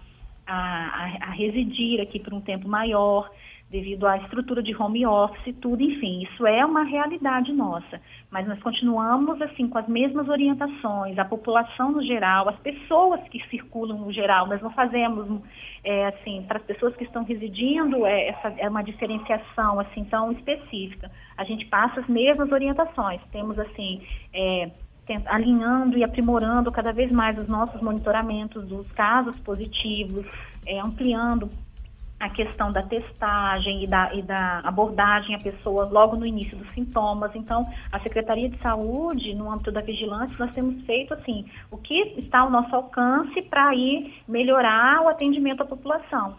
a, 0.46 0.54
a, 0.54 1.28
a 1.28 1.30
residir 1.30 2.00
aqui 2.00 2.18
por 2.18 2.34
um 2.34 2.40
tempo 2.40 2.68
maior 2.68 3.30
devido 3.72 4.06
à 4.06 4.18
estrutura 4.18 4.62
de 4.62 4.76
home 4.76 5.06
office, 5.06 5.56
tudo, 5.58 5.82
enfim, 5.82 6.22
isso 6.22 6.46
é 6.46 6.64
uma 6.64 6.84
realidade 6.84 7.54
nossa. 7.54 7.98
Mas 8.30 8.46
nós 8.46 8.60
continuamos 8.60 9.40
assim 9.40 9.66
com 9.66 9.78
as 9.78 9.88
mesmas 9.88 10.28
orientações, 10.28 11.18
a 11.18 11.24
população 11.24 11.90
no 11.90 12.04
geral, 12.04 12.50
as 12.50 12.58
pessoas 12.58 13.20
que 13.30 13.42
circulam 13.48 13.96
no 13.96 14.12
geral, 14.12 14.46
nós 14.46 14.60
não 14.60 14.70
fazemos 14.70 15.40
é, 15.82 16.06
assim 16.08 16.44
para 16.46 16.58
as 16.58 16.64
pessoas 16.64 16.94
que 16.94 17.04
estão 17.04 17.24
residindo 17.24 18.04
é, 18.04 18.28
essa 18.28 18.48
é 18.58 18.68
uma 18.68 18.82
diferenciação 18.82 19.80
assim 19.80 20.04
tão 20.04 20.30
específica. 20.32 21.10
A 21.38 21.44
gente 21.44 21.64
passa 21.64 22.00
as 22.00 22.06
mesmas 22.06 22.52
orientações. 22.52 23.22
Temos 23.32 23.58
assim 23.58 24.02
é, 24.34 24.70
alinhando 25.24 25.96
e 25.96 26.04
aprimorando 26.04 26.70
cada 26.70 26.92
vez 26.92 27.10
mais 27.10 27.38
os 27.38 27.48
nossos 27.48 27.80
monitoramentos 27.80 28.68
dos 28.68 28.86
casos 28.92 29.34
positivos, 29.40 30.26
é, 30.66 30.78
ampliando 30.78 31.48
a 32.22 32.28
questão 32.28 32.70
da 32.70 32.84
testagem 32.84 33.82
e 33.82 33.86
da, 33.88 34.14
e 34.14 34.22
da 34.22 34.60
abordagem 34.60 35.34
à 35.34 35.38
pessoa 35.40 35.86
logo 35.86 36.14
no 36.14 36.24
início 36.24 36.56
dos 36.56 36.72
sintomas. 36.72 37.32
Então, 37.34 37.68
a 37.90 37.98
Secretaria 37.98 38.48
de 38.48 38.56
Saúde, 38.58 39.34
no 39.34 39.50
âmbito 39.50 39.72
da 39.72 39.80
vigilância, 39.80 40.36
nós 40.38 40.54
temos 40.54 40.80
feito 40.84 41.12
assim 41.14 41.44
o 41.68 41.76
que 41.76 42.14
está 42.18 42.38
ao 42.38 42.50
nosso 42.50 42.72
alcance 42.76 43.42
para 43.42 43.74
ir 43.74 44.14
melhorar 44.28 45.02
o 45.02 45.08
atendimento 45.08 45.64
à 45.64 45.66
população. 45.66 46.36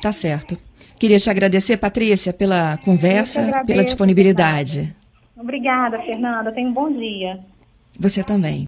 Tá 0.00 0.10
certo. 0.10 0.56
Queria 0.98 1.20
te 1.20 1.28
agradecer, 1.28 1.76
Patrícia, 1.76 2.32
pela 2.32 2.78
conversa, 2.78 3.42
agradeço, 3.42 3.66
pela 3.66 3.84
disponibilidade. 3.84 4.96
Obrigada, 5.36 5.98
Fernanda. 5.98 6.50
Tenha 6.50 6.66
um 6.66 6.72
bom 6.72 6.90
dia. 6.90 7.38
Você 7.98 8.24
também. 8.24 8.58